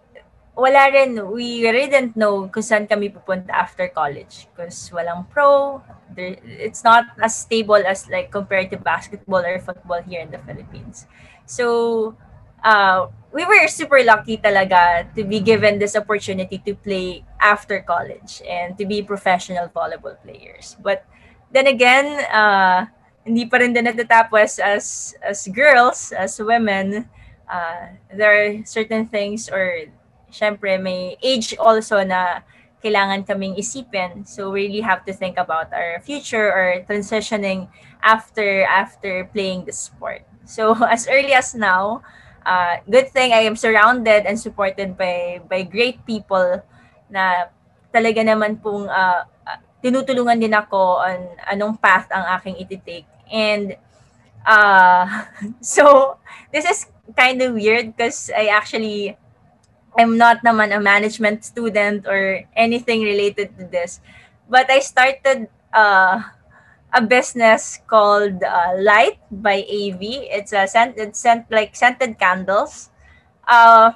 [0.56, 4.48] wala rin, we really didn't know kung saan kami pupunta after college.
[4.50, 5.84] Because walang pro,
[6.16, 10.40] there, it's not as stable as like compared to basketball or football here in the
[10.48, 11.04] Philippines.
[11.44, 12.16] So,
[12.64, 18.40] uh, we were super lucky talaga to be given this opportunity to play after college
[18.48, 20.74] and to be professional volleyball players.
[20.80, 21.04] But
[21.52, 22.88] then again, uh,
[23.26, 27.10] hindi pa rin din natatapos as as girls, as women.
[27.46, 29.86] Uh, there are certain things or
[30.30, 32.42] syempre may age also na
[32.82, 34.26] kailangan kaming isipin.
[34.26, 37.66] So we really have to think about our future or transitioning
[38.02, 40.22] after after playing the sport.
[40.44, 42.02] So as early as now,
[42.46, 46.62] uh, good thing I am surrounded and supported by by great people
[47.10, 47.50] na
[47.90, 49.26] talaga naman pong uh,
[49.80, 53.08] tinutulungan din ako on anong path ang aking iti-take.
[53.30, 53.78] And
[54.46, 55.26] uh,
[55.60, 56.18] so
[56.52, 56.86] this is
[57.16, 59.18] kind of weird because I actually
[59.98, 64.00] I'm not naman a management student or anything related to this.
[64.48, 66.20] But I started uh,
[66.92, 70.28] a business called uh, Light by AV.
[70.30, 72.90] It's a scent, it's scent like scented candles.
[73.48, 73.92] Uh,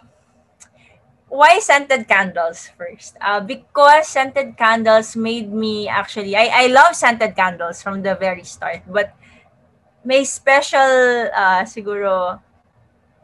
[1.28, 3.16] why scented candles first?
[3.20, 8.42] Uh, because scented candles made me actually I, I love scented candles from the very
[8.42, 9.14] start, but
[10.04, 12.40] may special uh, siguro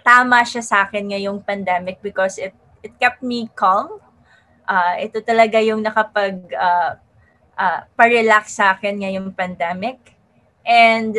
[0.06, 2.54] tama siya sa akin ngayong pandemic because it
[2.84, 3.98] it kept me calm.
[4.66, 6.98] Uh, ito talaga yung nakapag uh,
[7.58, 10.14] uh, pa-relax sa akin ngayong pandemic.
[10.66, 11.18] And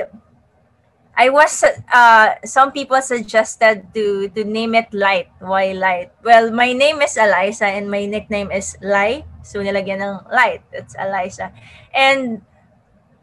[1.17, 5.33] I was uh, some people suggested to to name it Light.
[5.41, 6.13] Why Light?
[6.21, 9.25] Well, my name is Eliza and my nickname is Lai.
[9.41, 10.61] So nilagyan ng Light.
[10.69, 11.49] It's Eliza.
[11.89, 12.45] And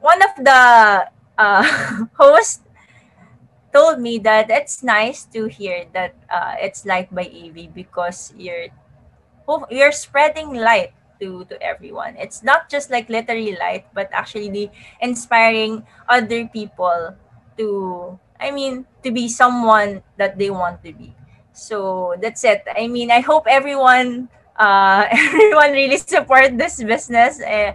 [0.03, 0.61] one of the
[1.39, 1.65] uh,
[2.19, 2.61] hosts
[3.73, 8.71] told me that it's nice to hear that uh, it's Light by AV because you're
[9.71, 12.17] you're spreading light to to everyone.
[12.19, 14.71] It's not just like literally light, but actually
[15.01, 17.15] inspiring other people
[17.59, 21.15] to I mean to be someone that they want to be.
[21.53, 22.65] So that's it.
[22.77, 24.29] I mean, I hope everyone
[24.59, 27.41] uh everyone really support this business.
[27.43, 27.75] Uh,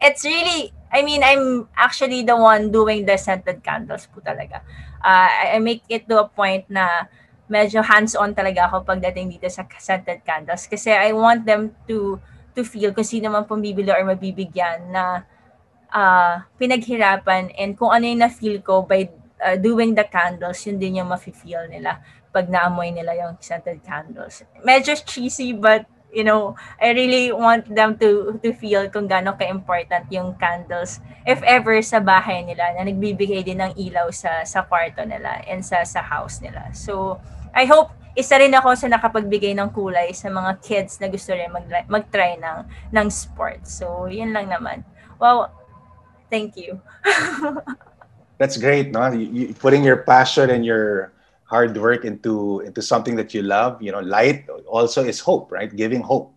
[0.00, 4.66] it's really I mean, I'm actually the one doing the scented candles po talaga.
[4.98, 7.06] Uh, I, make it to a point na
[7.46, 12.18] medyo hands-on talaga ako pagdating dito sa scented candles kasi I want them to
[12.54, 15.22] to feel kung sino man pumibili or mabibigyan na
[15.94, 19.06] uh, pinaghirapan and kung ano yung na-feel ko by
[19.42, 24.46] uh, doing the candles, yun din yung mafe-feel nila pag naamoy nila yung scented candles.
[24.62, 30.10] Medyo cheesy but you know, I really want them to to feel kung gaano ka-important
[30.10, 35.06] yung candles if ever sa bahay nila na nagbibigay din ng ilaw sa sa kwarto
[35.06, 36.70] nila and sa sa house nila.
[36.74, 37.22] So,
[37.54, 41.50] I hope isa rin ako sa nakapagbigay ng kulay sa mga kids na gusto rin
[41.50, 43.78] mag, mag-try ng, ng sports.
[43.78, 44.82] So, yun lang naman.
[45.22, 45.54] Wow,
[46.26, 46.82] thank you.
[48.40, 49.06] That's great, no?
[49.12, 51.12] You, you, putting your passion and your
[51.50, 53.82] hard work into into something that you love.
[53.82, 55.66] You know, light also is hope, right?
[55.66, 56.30] Giving hope,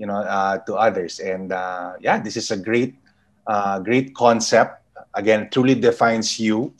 [0.00, 1.20] you know, uh, to others.
[1.20, 2.96] And uh, yeah, this is a great,
[3.46, 4.80] uh, great concept.
[5.12, 6.72] Again, truly defines you,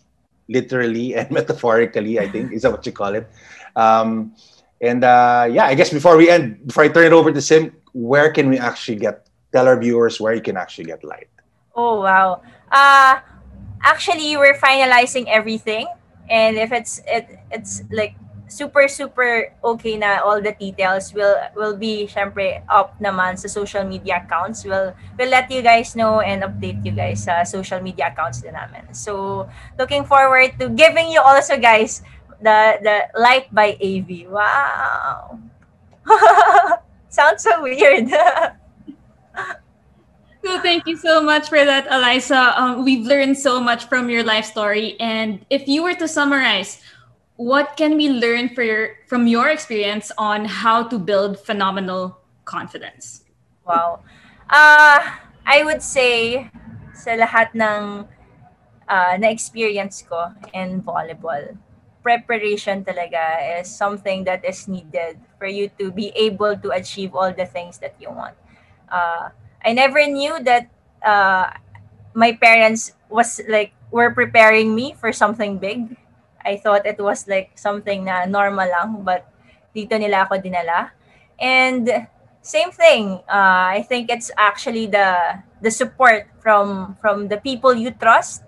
[0.48, 2.18] literally and metaphorically.
[2.18, 3.28] I think is that what you call it.
[3.76, 4.32] Um,
[4.80, 7.76] and uh, yeah, I guess before we end, before I turn it over to Sim,
[7.92, 9.28] where can we actually get?
[9.52, 11.30] Tell our viewers where you can actually get light.
[11.76, 12.42] Oh wow.
[12.72, 13.22] Uh
[13.84, 15.86] actually we're finalizing everything
[16.30, 18.14] and if it's it it's like
[18.46, 23.82] super super okay na all the details will will be syempre up naman sa social
[23.82, 24.62] media accounts.
[24.62, 28.54] We'll we'll let you guys know and update you guys sa social media accounts din
[28.54, 28.92] namin.
[28.94, 29.44] So
[29.80, 32.04] looking forward to giving you also guys
[32.38, 34.28] the the light by AV.
[34.28, 35.40] Wow.
[37.08, 38.10] Sounds so weird.
[40.44, 42.52] So thank you so much for that, Alyssa.
[42.58, 45.00] Um, we've learned so much from your life story.
[45.00, 46.82] And if you were to summarize,
[47.36, 53.24] what can we learn your, from your experience on how to build phenomenal confidence?
[53.64, 54.04] Wow.
[54.50, 55.00] Uh,
[55.46, 56.50] I would say
[56.92, 58.04] sa lahat ng
[58.84, 61.56] uh, na-experience ko in volleyball,
[62.04, 67.32] preparation talaga is something that is needed for you to be able to achieve all
[67.32, 68.36] the things that you want.
[68.92, 69.32] Uh,
[69.64, 70.68] I never knew that
[71.02, 71.50] uh,
[72.14, 75.96] my parents was like were preparing me for something big.
[76.44, 79.24] I thought it was like something na normal lang, but
[79.74, 80.92] dito nila ako dinala.
[81.40, 81.88] And
[82.44, 83.24] same thing.
[83.24, 88.44] Uh, I think it's actually the the support from from the people you trust,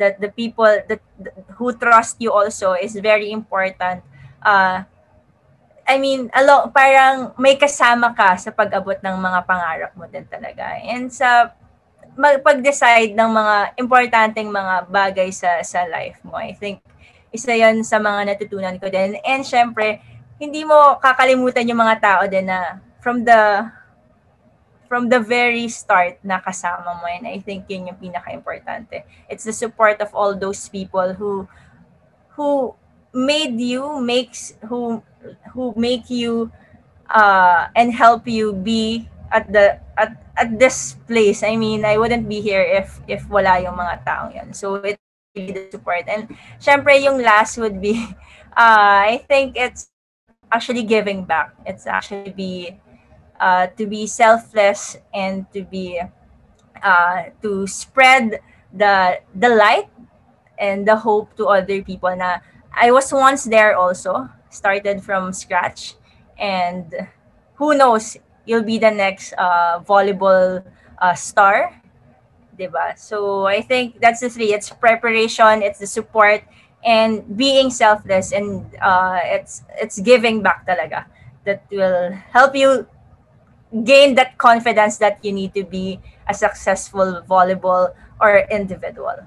[0.00, 4.00] that the people that, that who trust you also is very important.
[4.40, 4.88] Uh,
[5.86, 10.82] I mean, alo, parang may kasama ka sa pag-abot ng mga pangarap mo din talaga.
[10.82, 11.54] And sa
[12.18, 16.34] pag-decide ng mga importanteng mga bagay sa sa life mo.
[16.34, 16.80] I think
[17.30, 19.20] isa 'yon sa mga natutunan ko din.
[19.20, 20.00] And syempre,
[20.40, 23.68] hindi mo kakalimutan yung mga tao din na from the
[24.86, 29.02] from the very start na kasama mo and I think yun yung pinaka-importante.
[29.26, 31.50] It's the support of all those people who
[32.38, 32.78] who
[33.12, 35.02] made you makes who
[35.52, 36.50] who make you
[37.10, 41.42] uh, and help you be at the at, at this place.
[41.42, 44.48] I mean, I wouldn't be here if if wala yung mga taong yan.
[44.54, 44.98] So it
[45.34, 46.08] really the support.
[46.08, 48.00] And syempre yung last would be
[48.56, 49.90] uh, I think it's
[50.50, 51.52] actually giving back.
[51.66, 52.78] It's actually be
[53.40, 56.00] uh, to be selfless and to be
[56.82, 58.40] uh, to spread
[58.72, 59.88] the the light
[60.58, 62.40] and the hope to other people na
[62.72, 65.94] I was once there also started from scratch.
[66.40, 66.88] And
[67.56, 70.64] who knows you'll be the next uh, volleyball
[70.98, 71.76] uh, star
[72.56, 72.96] diba?
[72.98, 74.52] So i think that's the three.
[74.56, 76.42] It's preparation it's the support
[76.84, 81.04] and being selfless and uh, it's it's giving back talaga
[81.44, 82.86] that will help you
[83.84, 89.18] gain that confidence that you need to be a successful volleyball or individual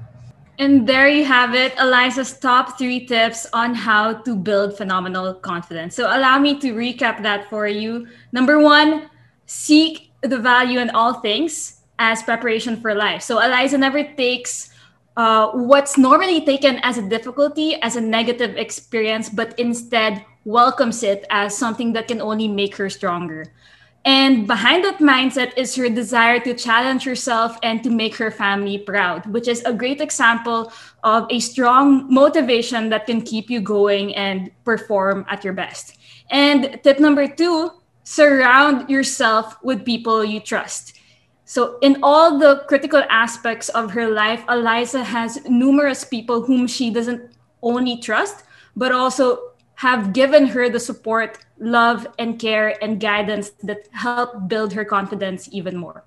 [0.59, 5.95] and there you have it, Alyssa's top three tips on how to build phenomenal confidence.
[5.95, 8.07] So allow me to recap that for you.
[8.33, 9.09] Number one,
[9.45, 13.21] seek the value in all things as preparation for life.
[13.21, 14.69] So Alyssa never takes
[15.15, 21.25] uh, what's normally taken as a difficulty, as a negative experience, but instead welcomes it
[21.29, 23.45] as something that can only make her stronger.
[24.09, 28.79] And behind that mindset is her desire to challenge herself and to make her family
[28.79, 34.15] proud, which is a great example of a strong motivation that can keep you going
[34.15, 35.99] and perform at your best.
[36.31, 37.69] And tip number two
[38.03, 40.97] surround yourself with people you trust.
[41.45, 46.89] So, in all the critical aspects of her life, Alyssa has numerous people whom she
[46.89, 47.29] doesn't
[47.61, 48.43] only trust,
[48.75, 49.48] but also
[49.79, 55.47] have given her the support, love, and care and guidance that help build her confidence
[55.53, 56.03] even more.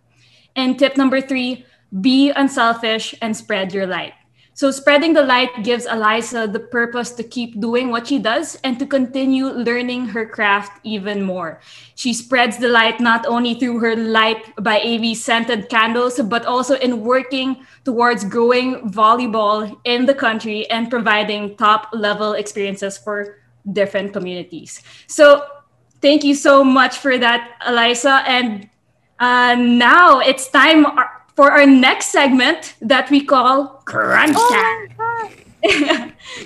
[0.55, 1.65] And tip number three
[2.03, 4.13] be unselfish and spread your light.
[4.53, 8.79] So, spreading the light gives Alyssa the purpose to keep doing what she does and
[8.79, 11.61] to continue learning her craft even more.
[11.95, 16.77] She spreads the light not only through her Light by AV scented candles, but also
[16.77, 24.13] in working towards growing volleyball in the country and providing top level experiences for different
[24.13, 24.83] communities.
[25.07, 25.45] So
[26.01, 28.25] thank you so much for that, Alyssa.
[28.27, 28.69] And
[29.21, 30.87] uh, now it's time
[31.35, 34.89] for our next segment that we call Crunch Time.
[34.99, 35.31] Oh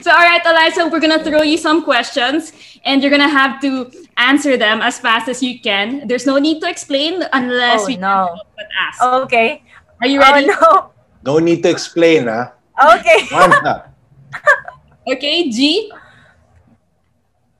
[0.02, 2.52] so, all right, Alyssa, we're gonna throw you some questions,
[2.84, 6.06] and you're gonna have to answer them as fast as you can.
[6.06, 8.36] There's no need to explain unless oh, we no.
[8.56, 9.02] but ask.
[9.24, 9.62] Okay.
[10.02, 10.48] Are you ready?
[10.50, 10.92] Oh,
[11.24, 11.32] no.
[11.32, 12.52] No need to explain, huh?
[12.76, 13.24] Okay.
[15.08, 15.90] okay, G.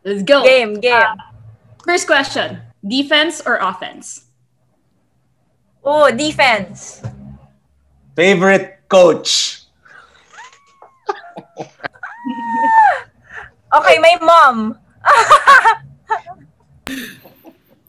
[0.06, 0.46] Let's go.
[0.46, 0.94] Game, game.
[0.94, 1.18] Uh,
[1.82, 4.30] first question defense or offense?
[5.82, 7.02] Oh, defense.
[8.14, 9.66] Favorite coach?
[13.74, 14.78] okay, my mom.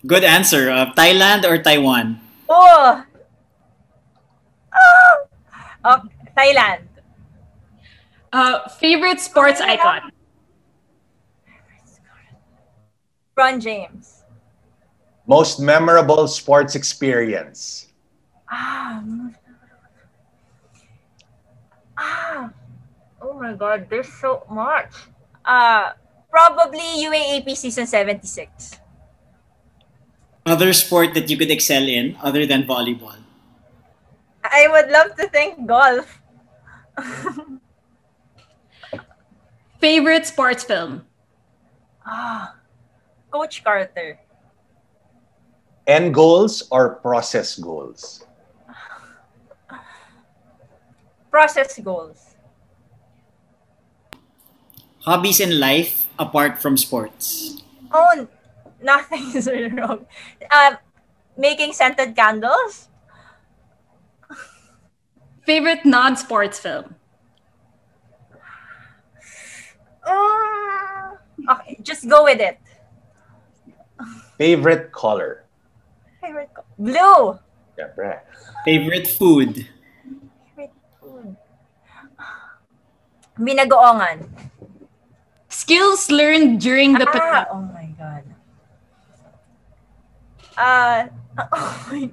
[0.07, 0.71] Good answer.
[0.73, 2.17] Uh, Thailand or Taiwan?
[2.49, 3.05] Oh.
[5.85, 6.01] oh
[6.35, 6.81] Thailand.
[8.33, 10.09] Uh, favorite sports icon?
[13.37, 14.23] LeBron James.
[15.27, 17.87] Most memorable sports experience.
[18.49, 19.03] Ah.
[21.97, 22.49] Ah.
[23.21, 24.89] Oh my God, there's so much.
[25.45, 25.91] Uh,
[26.31, 28.79] probably UAAP season 76.
[30.45, 33.17] Other sport that you could excel in other than volleyball.
[34.43, 36.21] I would love to think golf.
[39.79, 41.05] Favorite sports film?
[42.05, 42.56] Ah,
[43.31, 44.19] Coach Carter.
[45.85, 48.25] End goals or process goals?
[51.31, 52.35] Process goals.
[55.01, 57.63] Hobbies in life apart from sports.
[57.91, 58.27] Oh,
[58.81, 60.05] nothing is wrong.
[60.51, 60.77] Um,
[61.37, 62.89] making scented candles.
[65.45, 66.95] Favorite non-sports film?
[70.07, 71.19] Uh,
[71.51, 72.57] okay, just go with it.
[74.37, 75.43] Favorite color?
[76.21, 77.39] Favorite co- blue.
[77.77, 78.19] Yeah, right.
[78.65, 79.67] Favorite food.
[80.55, 81.35] Favorite food.
[83.39, 84.27] Binagoongan.
[85.49, 87.47] Skills learned during the Ah, pandemic.
[87.51, 88.23] oh my god.
[90.57, 91.07] Uh,
[91.53, 92.11] oh my.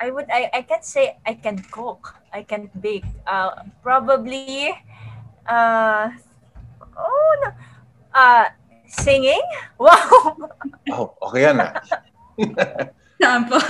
[0.00, 2.14] I would I, I can't say I can cook.
[2.32, 3.06] I can bake.
[3.26, 3.50] Uh
[3.82, 4.74] probably
[5.46, 6.10] uh
[6.98, 7.50] oh no.
[8.12, 8.44] Uh
[8.86, 9.40] singing?
[9.78, 10.36] Wow.
[10.92, 11.72] Oh, okay yan ah.
[13.20, 13.62] Sample.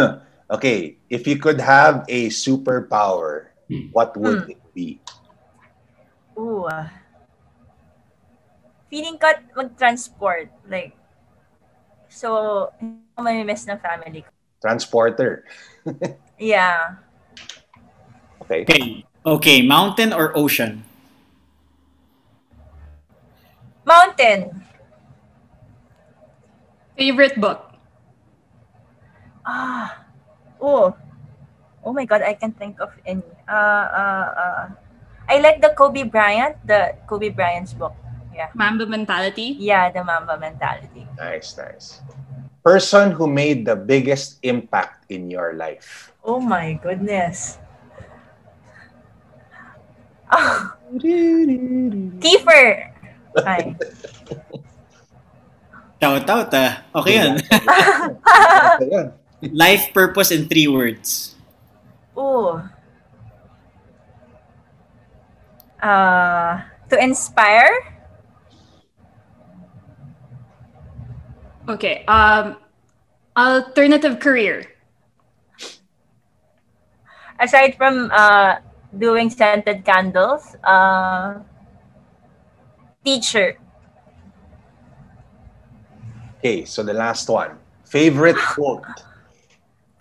[0.56, 3.50] okay, if you could have a superpower,
[3.92, 4.50] what would Hmm.
[4.54, 5.00] it be?
[6.38, 6.68] Ooh.
[8.90, 10.50] Feeling ko mag-transport.
[10.66, 10.94] Like,
[12.10, 14.30] so, hindi ko mamimiss ng family ko.
[14.60, 15.44] Transporter.
[16.38, 16.98] Yeah.
[18.50, 18.66] Okay.
[18.66, 18.86] Okay.
[19.22, 20.82] Okay, mountain or ocean?
[23.90, 24.54] Mountain.
[26.94, 27.74] Favorite book?
[29.42, 30.06] Ah.
[30.62, 30.94] Oh.
[31.82, 33.26] Oh my God, I can think of any.
[33.50, 34.64] Uh, uh, uh.
[35.26, 37.96] I like the Kobe Bryant, the Kobe Bryant's book.
[38.30, 38.54] Yeah.
[38.54, 39.58] Mamba mentality?
[39.58, 41.08] Yeah, the Mamba mentality.
[41.18, 41.98] Nice, nice.
[42.62, 46.12] Person who made the biggest impact in your life.
[46.22, 47.58] Oh my goodness.
[50.30, 50.76] Ah.
[52.20, 52.89] Kiefer.
[53.46, 53.76] Ay.
[56.00, 56.82] Shout out ah.
[56.96, 57.38] Okay yan.
[59.52, 61.36] Life purpose in three words.
[62.16, 62.60] Ooh.
[65.80, 67.72] Uh, to inspire?
[71.68, 72.04] Okay.
[72.04, 72.56] Um,
[73.36, 74.66] alternative career.
[77.40, 78.60] Aside from uh,
[78.98, 81.40] doing scented candles, uh,
[83.04, 83.58] teacher.
[86.38, 87.58] Okay, so the last one.
[87.84, 88.86] Favorite quote.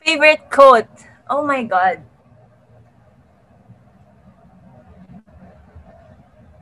[0.04, 0.88] Favorite quote?
[1.30, 2.02] Oh my God.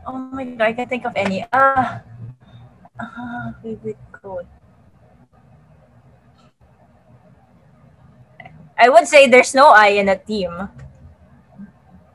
[0.08, 1.46] Oh my God, I can't think of any.
[1.52, 2.02] Ah,
[3.00, 4.48] ah favorite quote.
[8.78, 10.70] I would say there's no I in a team.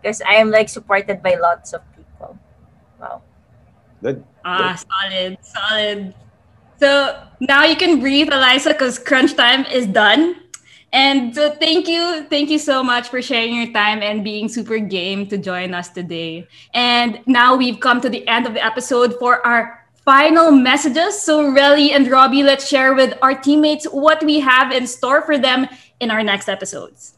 [0.01, 1.83] Because I am like supported by lots of.
[4.03, 4.25] Good.
[4.45, 6.15] Ah, solid, solid.
[6.81, 10.37] So now you can breathe, Alyssa, because crunch time is done.
[10.93, 14.79] And so thank you, thank you so much for sharing your time and being super
[14.79, 16.47] game to join us today.
[16.75, 21.23] And now we've come to the end of the episode for our final messages.
[21.23, 25.39] So Relly and Robbie, let's share with our teammates what we have in store for
[25.39, 25.66] them
[26.01, 27.15] in our next episodes.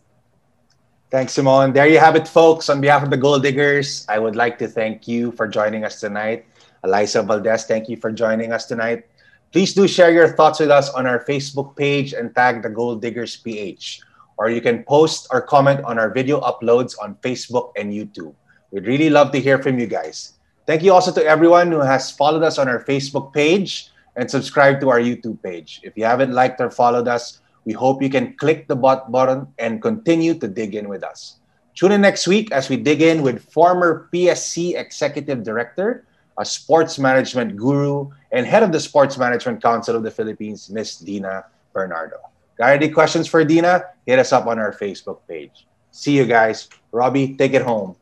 [1.11, 1.73] Thanks, Simone.
[1.73, 2.69] There you have it, folks.
[2.69, 6.01] On behalf of the Goal Diggers, I would like to thank you for joining us
[6.01, 6.45] tonight.
[6.85, 9.09] Alyssa Valdez, thank you for joining us tonight.
[9.53, 12.97] Please do share your thoughts with us on our Facebook page and tag the Goal
[12.97, 14.01] Diggers PH.
[14.37, 18.35] Or you can post or comment on our video uploads on Facebook and YouTube.
[18.71, 20.35] We'd really love to hear from you guys.
[20.67, 24.81] Thank you also to everyone who has followed us on our Facebook page and subscribed
[24.83, 25.81] to our YouTube page.
[25.85, 29.49] If you haven't liked or followed us, we hope you can click the bot button
[29.59, 31.37] and continue to dig in with us.
[31.75, 36.07] Tune in next week as we dig in with former PSC Executive Director,
[36.39, 40.99] a sports management guru, and head of the Sports Management Council of the Philippines, Miss
[40.99, 42.17] Dina Bernardo.
[42.59, 43.85] Got any questions for Dina?
[44.07, 45.67] Hit us up on our Facebook page.
[45.91, 46.69] See you guys.
[46.93, 47.97] Robbie, take it home.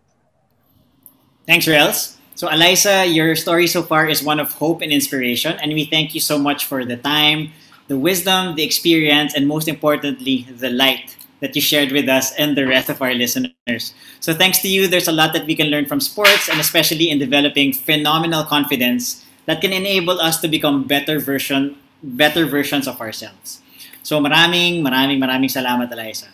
[1.47, 2.19] Thanks, Rels.
[2.35, 6.15] So, Alyssa, your story so far is one of hope and inspiration, and we thank
[6.15, 7.53] you so much for the time,
[7.89, 12.57] the wisdom, the experience, and most importantly, the light that you shared with us and
[12.57, 13.93] the rest of our listeners.
[14.23, 17.11] So, thanks to you, there's a lot that we can learn from sports, and especially
[17.11, 23.03] in developing phenomenal confidence that can enable us to become better version better versions of
[23.03, 23.61] ourselves.
[24.03, 26.31] So maraming maraming maraming salamat Alyssa.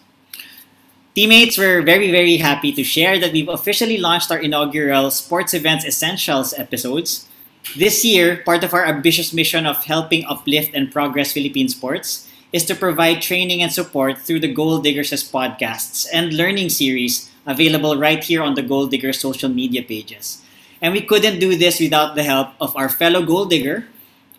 [1.16, 5.84] Teammates, we're very, very happy to share that we've officially launched our inaugural Sports Events
[5.84, 7.26] Essentials episodes.
[7.74, 12.64] This year, part of our ambitious mission of helping uplift and progress Philippine sports is
[12.66, 18.22] to provide training and support through the Goal Diggers' podcasts and learning series available right
[18.22, 20.42] here on the Goal Diggers social media pages.
[20.80, 23.86] And we couldn't do this without the help of our fellow Goal Digger,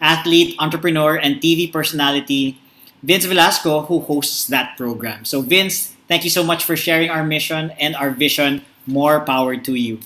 [0.01, 2.57] athlete, entrepreneur, and TV personality,
[3.03, 5.25] Vince Velasco, who hosts that program.
[5.25, 8.65] So, Vince, Thank you so much for sharing our mission and our vision.
[8.87, 9.99] More power to you.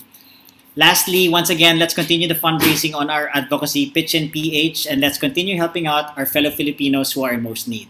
[0.76, 5.18] Lastly, once again, let's continue the fundraising on our advocacy Pitch and PH and let's
[5.18, 7.88] continue helping out our fellow Filipinos who are in most need.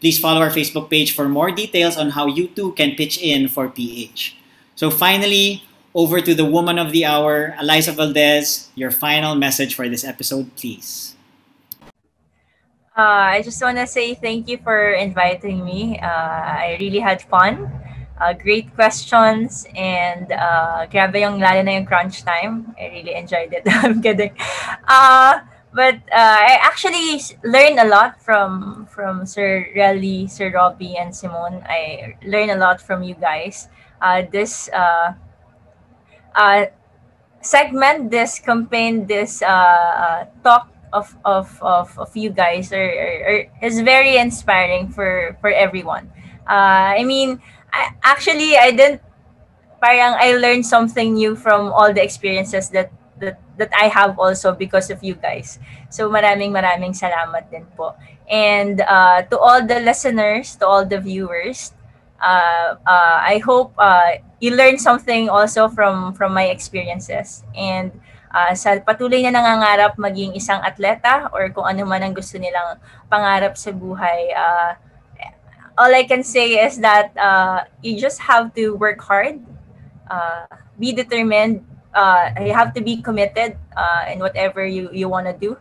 [0.00, 3.48] Please follow our Facebook page for more details on how you too can pitch in
[3.48, 4.36] for PH.
[4.74, 5.64] So finally,
[5.94, 10.48] over to the woman of the hour, Alyssa Valdez, your final message for this episode,
[10.56, 11.14] please.
[12.96, 15.98] Uh, I just want to say thank you for inviting me.
[16.00, 17.70] Uh, I really had fun.
[18.20, 22.74] Uh, great questions and uh, grabe yung lalo na yung crunch time.
[22.78, 23.62] I really enjoyed it.
[23.66, 24.30] I'm kidding.
[24.86, 25.42] Uh,
[25.74, 31.66] but uh, I actually learned a lot from from Sir Relly, Sir Robbie, and Simone.
[31.66, 33.66] I learned a lot from you guys.
[34.00, 35.18] Uh, this uh,
[36.34, 36.66] uh,
[37.42, 43.18] segment, this campaign, this uh, uh talk of of of, of you guys are, are,
[43.26, 46.06] are is very inspiring for for everyone.
[46.46, 47.42] Uh, I mean,
[47.74, 49.02] I, actually, I didn't.
[49.82, 52.88] Parang I learned something new from all the experiences that
[53.20, 55.58] that that I have also because of you guys.
[55.90, 57.92] So maraming maraming salamat din po.
[58.30, 61.76] And uh, to all the listeners, to all the viewers,
[62.22, 67.44] uh, uh, I hope uh, you learned something also from from my experiences.
[67.52, 67.92] And
[68.32, 72.80] uh, sa patuloy na nangangarap maging isang atleta or kung ano man ang gusto nilang
[73.06, 74.74] pangarap sa buhay, uh,
[75.78, 79.40] all I can say is that uh, you just have to work hard,
[80.10, 80.46] uh,
[80.78, 85.32] be determined, uh, you have to be committed uh, in whatever you, you want to
[85.32, 85.56] do.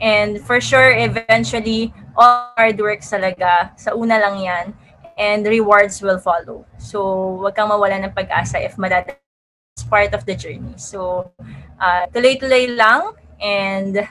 [0.00, 4.74] And for sure, eventually, all hard work talaga, sa una lang yan,
[5.16, 6.66] and rewards will follow.
[6.76, 9.16] So, wag kang mawala ng pag-asa if madadala
[9.88, 10.76] part of the journey.
[10.76, 11.32] So,
[11.80, 13.16] uh, tuloy-tuloy lang.
[13.40, 14.04] And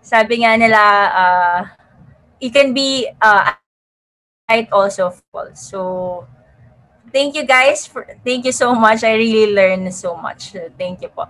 [0.00, 0.82] sabi nga nila,
[1.12, 1.60] uh,
[2.40, 3.52] it can be uh,
[4.48, 5.60] right also false.
[5.60, 6.26] So,
[7.12, 7.86] thank you guys.
[7.86, 9.04] For, thank you so much.
[9.04, 10.54] I really learned so much.
[10.78, 11.28] Thank you po.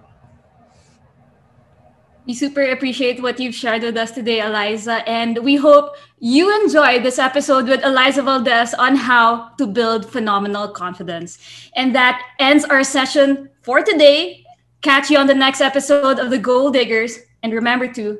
[2.26, 7.05] We super appreciate what you've shared with us today, Alyssa, and we hope you enjoyed
[7.05, 11.38] this episode with Alyssa Valdez on how to build phenomenal confidence.
[11.76, 14.44] And that ends our session for today.
[14.82, 17.20] Catch you on the next episode of The Goal Diggers.
[17.44, 18.18] And remember to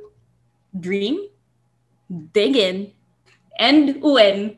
[0.79, 1.27] dream,
[2.33, 2.93] dig in,
[3.59, 4.57] and win.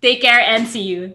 [0.00, 1.14] Take care and see you.